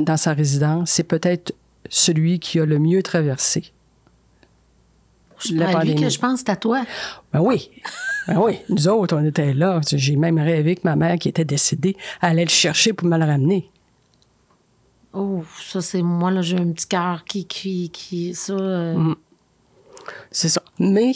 dans 0.00 0.16
sa 0.16 0.32
résidence, 0.32 0.90
c'est 0.90 1.04
peut-être 1.04 1.54
celui 1.88 2.38
qui 2.38 2.60
a 2.60 2.66
le 2.66 2.78
mieux 2.78 3.02
traversé. 3.02 3.72
C'est 5.38 5.52
La 5.54 5.84
lui 5.84 5.94
que 5.94 6.08
je 6.08 6.18
pense, 6.18 6.40
c'est 6.40 6.48
à 6.50 6.56
toi. 6.56 6.84
Ben 7.32 7.40
oui. 7.40 7.70
Ben 8.26 8.38
oui. 8.38 8.58
Nous 8.68 8.88
autres, 8.88 9.16
on 9.16 9.24
était 9.24 9.52
là. 9.54 9.80
J'ai 9.86 10.16
même 10.16 10.38
rêvé 10.38 10.74
que 10.76 10.80
ma 10.84 10.96
mère, 10.96 11.18
qui 11.18 11.28
était 11.28 11.44
décédée, 11.44 11.96
allait 12.20 12.44
le 12.44 12.50
chercher 12.50 12.92
pour 12.92 13.06
me 13.08 13.18
le 13.18 13.24
ramener. 13.24 13.70
Oh, 15.12 15.42
ça, 15.62 15.80
c'est 15.80 16.02
moi, 16.02 16.30
là, 16.30 16.42
j'ai 16.42 16.58
un 16.58 16.72
petit 16.72 16.86
cœur 16.88 17.24
qui, 17.24 17.46
qui, 17.46 17.90
qui, 17.90 18.34
ça. 18.34 18.52
euh, 18.54 18.94
Mm. 18.96 19.16
C'est 20.30 20.48
ça. 20.48 20.62
Mais 20.78 21.12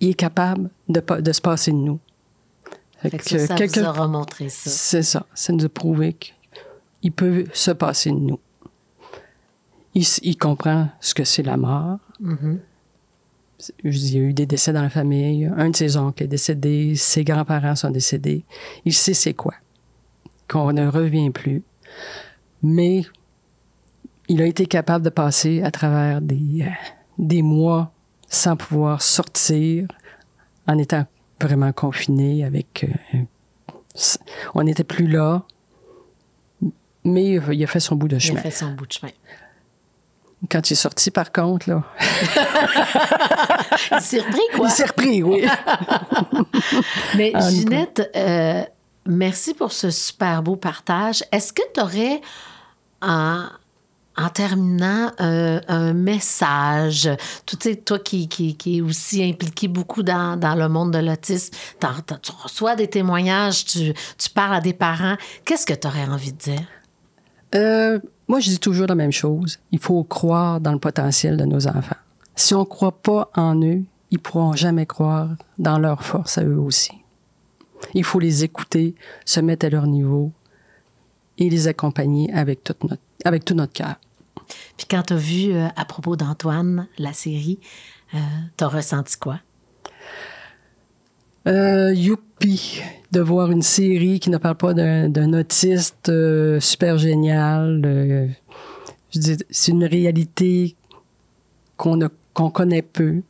il 0.00 0.10
est 0.10 0.14
capable 0.14 0.70
de, 0.88 1.00
de 1.20 1.32
se 1.32 1.40
passer 1.40 1.70
de 1.70 1.76
nous. 1.76 2.00
Fait 3.00 3.10
fait 3.10 3.18
que 3.18 3.24
ça, 3.38 3.46
ça 3.46 3.54
quelqu'un- 3.54 3.82
vous 3.82 3.88
aura 3.88 4.08
montré 4.08 4.48
ça. 4.48 4.70
C'est 4.70 5.02
ça. 5.02 5.26
Ça 5.34 5.52
nous 5.52 5.64
a 5.64 5.68
prouvé 5.68 6.14
qu'il 6.14 7.12
peut 7.12 7.44
se 7.52 7.70
passer 7.70 8.10
de 8.10 8.16
nous. 8.16 8.40
Il, 9.94 10.36
comprend 10.36 10.88
ce 11.00 11.14
que 11.14 11.22
c'est 11.22 11.44
la 11.44 11.56
mort. 11.56 11.98
Mhm. 12.18 12.38
Je 12.38 12.50
dis, 12.56 12.60
il 13.84 14.14
y 14.14 14.16
a 14.16 14.20
eu 14.20 14.32
des 14.32 14.46
décès 14.46 14.72
dans 14.72 14.82
la 14.82 14.90
famille. 14.90 15.50
Un 15.56 15.70
de 15.70 15.76
ses 15.76 15.96
oncles 15.96 16.24
est 16.24 16.28
décédé. 16.28 16.94
Ses 16.96 17.24
grands-parents 17.24 17.76
sont 17.76 17.90
décédés. 17.90 18.44
Il 18.84 18.92
sait 18.92 19.14
c'est 19.14 19.34
quoi. 19.34 19.54
Qu'on 20.48 20.72
ne 20.72 20.86
revient 20.86 21.30
plus. 21.30 21.62
Mais 22.62 23.04
il 24.28 24.40
a 24.42 24.46
été 24.46 24.66
capable 24.66 25.04
de 25.04 25.10
passer 25.10 25.62
à 25.62 25.70
travers 25.70 26.20
des, 26.20 26.62
euh, 26.62 26.70
des 27.18 27.42
mois 27.42 27.92
sans 28.28 28.56
pouvoir 28.56 29.00
sortir, 29.02 29.86
en 30.66 30.78
étant 30.78 31.06
vraiment 31.40 31.72
confiné 31.72 32.44
avec... 32.44 32.86
euh, 33.14 33.18
on 34.54 34.62
n'était 34.64 34.82
plus 34.84 35.06
là. 35.06 35.44
Mais 37.04 37.34
il 37.52 37.62
a 37.62 37.66
fait 37.66 37.80
son 37.80 37.96
bout 37.96 38.08
de 38.08 38.14
Il 38.14 38.16
a 38.16 38.20
chemin. 38.20 38.40
fait 38.40 38.50
son 38.50 38.72
bout 38.72 38.86
de 38.86 38.92
chemin. 38.92 39.12
Quand 40.50 40.70
il 40.70 40.72
est 40.72 40.76
sorti, 40.76 41.10
par 41.10 41.32
contre, 41.32 41.70
là, 41.70 41.82
Il 43.92 44.00
s'est 44.00 44.20
repris, 44.20 44.40
quoi. 44.54 44.68
il 44.68 44.70
s'est 44.70 44.86
repris, 44.86 45.22
oui. 45.22 45.46
Mais 47.16 47.32
Ah. 47.34 47.50
Ginette, 47.50 48.10
euh, 48.16 48.62
merci 49.06 49.54
pour 49.54 49.72
ce 49.72 49.90
super 49.90 50.42
beau 50.42 50.56
partage. 50.56 51.24
Est-ce 51.32 51.52
que 51.52 51.62
tu 51.72 51.80
aurais 51.80 52.20
en 53.02 53.48
terminant, 54.32 55.10
un 55.18 55.92
message? 55.92 57.10
Tu 57.46 57.56
sais, 57.60 57.76
toi 57.76 57.98
qui, 57.98 58.28
qui, 58.28 58.56
qui 58.56 58.78
est 58.78 58.80
aussi 58.80 59.22
impliqué 59.24 59.68
beaucoup 59.68 60.02
dans, 60.02 60.36
dans 60.38 60.54
le 60.54 60.68
monde 60.68 60.92
de 60.92 60.98
l'autisme, 60.98 61.54
tu 61.80 62.32
reçois 62.42 62.76
des 62.76 62.88
témoignages, 62.88 63.64
tu, 63.64 63.92
tu, 64.18 64.30
parles 64.30 64.56
à 64.56 64.60
des 64.60 64.72
parents. 64.74 65.16
Qu'est-ce 65.44 65.66
que 65.66 65.74
tu 65.74 65.86
aurais 65.86 66.06
envie 66.06 66.32
de 66.32 66.38
dire? 66.38 66.62
Euh, 67.54 67.98
moi, 68.28 68.40
je 68.40 68.48
dis 68.48 68.58
toujours 68.58 68.86
la 68.86 68.94
même 68.94 69.12
chose. 69.12 69.58
Il 69.70 69.78
faut 69.78 70.02
croire 70.04 70.60
dans 70.60 70.72
le 70.72 70.78
potentiel 70.78 71.36
de 71.36 71.44
nos 71.44 71.66
enfants. 71.66 71.96
Si 72.36 72.54
on 72.54 72.60
ne 72.60 72.64
croit 72.64 73.02
pas 73.02 73.30
en 73.34 73.60
eux, 73.62 73.82
ils 74.10 74.18
pourront 74.18 74.54
jamais 74.54 74.86
croire 74.86 75.30
dans 75.58 75.78
leur 75.78 76.02
force 76.02 76.38
à 76.38 76.44
eux 76.44 76.58
aussi. 76.58 76.92
Il 77.92 78.04
faut 78.04 78.18
les 78.18 78.44
écouter, 78.44 78.94
se 79.24 79.40
mettre 79.40 79.66
à 79.66 79.68
leur 79.68 79.86
niveau 79.86 80.32
et 81.36 81.50
les 81.50 81.68
accompagner 81.68 82.32
avec, 82.32 82.68
notre, 82.68 82.96
avec 83.24 83.44
tout 83.44 83.54
notre 83.54 83.72
cœur. 83.72 83.96
Puis 84.76 84.86
quand 84.88 85.02
tu 85.02 85.12
as 85.12 85.16
vu 85.16 85.52
euh, 85.52 85.68
à 85.76 85.84
propos 85.84 86.16
d'Antoine 86.16 86.86
la 86.98 87.12
série, 87.12 87.58
euh, 88.14 88.18
tu 88.56 88.64
as 88.64 88.68
ressenti 88.68 89.16
quoi? 89.18 89.40
Euh, 91.46 91.92
youpi, 91.92 92.82
de 93.12 93.20
voir 93.20 93.50
une 93.50 93.62
série 93.62 94.18
qui 94.18 94.30
ne 94.30 94.38
parle 94.38 94.56
pas 94.56 94.72
d'un 94.72 95.32
autiste 95.34 96.08
euh, 96.08 96.58
super 96.58 96.96
génial. 96.96 98.30
c'est 99.10 99.70
une 99.70 99.84
réalité 99.84 100.74
qu'on 101.76 101.98
qu'on 102.32 102.50
connaît 102.50 102.82
peu. 102.82 103.22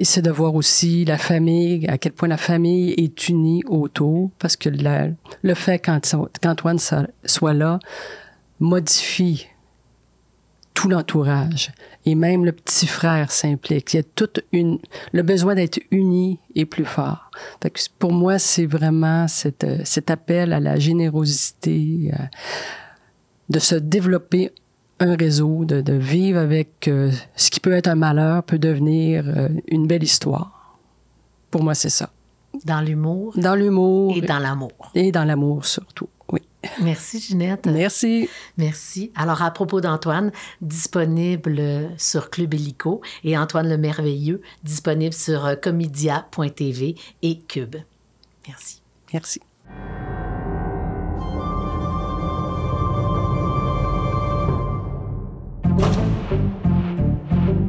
Et 0.00 0.04
c'est 0.04 0.22
de 0.22 0.30
voir 0.30 0.54
aussi 0.54 1.04
la 1.04 1.18
famille, 1.18 1.86
à 1.88 1.98
quel 1.98 2.12
point 2.12 2.28
la 2.28 2.36
famille 2.36 2.92
est 2.96 3.28
unie 3.28 3.62
autour, 3.66 4.30
parce 4.38 4.56
que 4.56 4.68
le 4.68 5.54
fait 5.54 5.78
qu'Antoine 5.80 6.78
soit 7.24 7.54
là 7.54 7.80
modifie 8.60 9.46
tout 10.78 10.88
l'entourage. 10.88 11.72
Et 12.06 12.14
même 12.14 12.44
le 12.44 12.52
petit 12.52 12.86
frère 12.86 13.32
s'implique. 13.32 13.94
Il 13.94 13.96
y 13.96 14.00
a 14.00 14.04
toute 14.04 14.44
une, 14.52 14.78
le 15.12 15.22
besoin 15.22 15.56
d'être 15.56 15.80
uni 15.90 16.38
est 16.54 16.66
plus 16.66 16.84
fort. 16.84 17.32
pour 17.98 18.12
moi, 18.12 18.38
c'est 18.38 18.66
vraiment 18.66 19.26
cet, 19.26 19.66
cet 19.84 20.08
appel 20.08 20.52
à 20.52 20.60
la 20.60 20.78
générosité, 20.78 22.12
euh, 22.12 22.22
de 23.48 23.58
se 23.58 23.74
développer 23.74 24.52
un 25.00 25.16
réseau, 25.16 25.64
de, 25.64 25.80
de 25.80 25.94
vivre 25.94 26.38
avec 26.38 26.86
euh, 26.86 27.10
ce 27.34 27.50
qui 27.50 27.58
peut 27.58 27.72
être 27.72 27.88
un 27.88 27.96
malheur, 27.96 28.44
peut 28.44 28.60
devenir 28.60 29.24
euh, 29.26 29.48
une 29.66 29.88
belle 29.88 30.04
histoire. 30.04 30.78
Pour 31.50 31.64
moi, 31.64 31.74
c'est 31.74 31.90
ça. 31.90 32.10
Dans 32.64 32.82
l'humour. 32.82 33.32
Dans 33.36 33.56
l'humour. 33.56 34.16
Et 34.16 34.20
dans 34.20 34.38
l'amour. 34.38 34.92
Et 34.94 35.10
dans 35.10 35.24
l'amour 35.24 35.64
surtout, 35.64 36.08
oui. 36.30 36.42
Merci, 36.82 37.20
Ginette. 37.20 37.66
Merci. 37.66 38.28
Merci. 38.56 39.12
Alors, 39.14 39.42
à 39.42 39.50
propos 39.50 39.80
d'Antoine, 39.80 40.32
disponible 40.60 41.90
sur 41.96 42.30
Club 42.30 42.54
Illico 42.54 43.00
et 43.24 43.38
Antoine 43.38 43.68
le 43.68 43.78
Merveilleux, 43.78 44.42
disponible 44.64 45.14
sur 45.14 45.60
comedia.tv 45.60 46.96
et 47.22 47.38
Cube. 47.38 47.76
Merci. 48.46 48.82
Merci. 49.12 49.40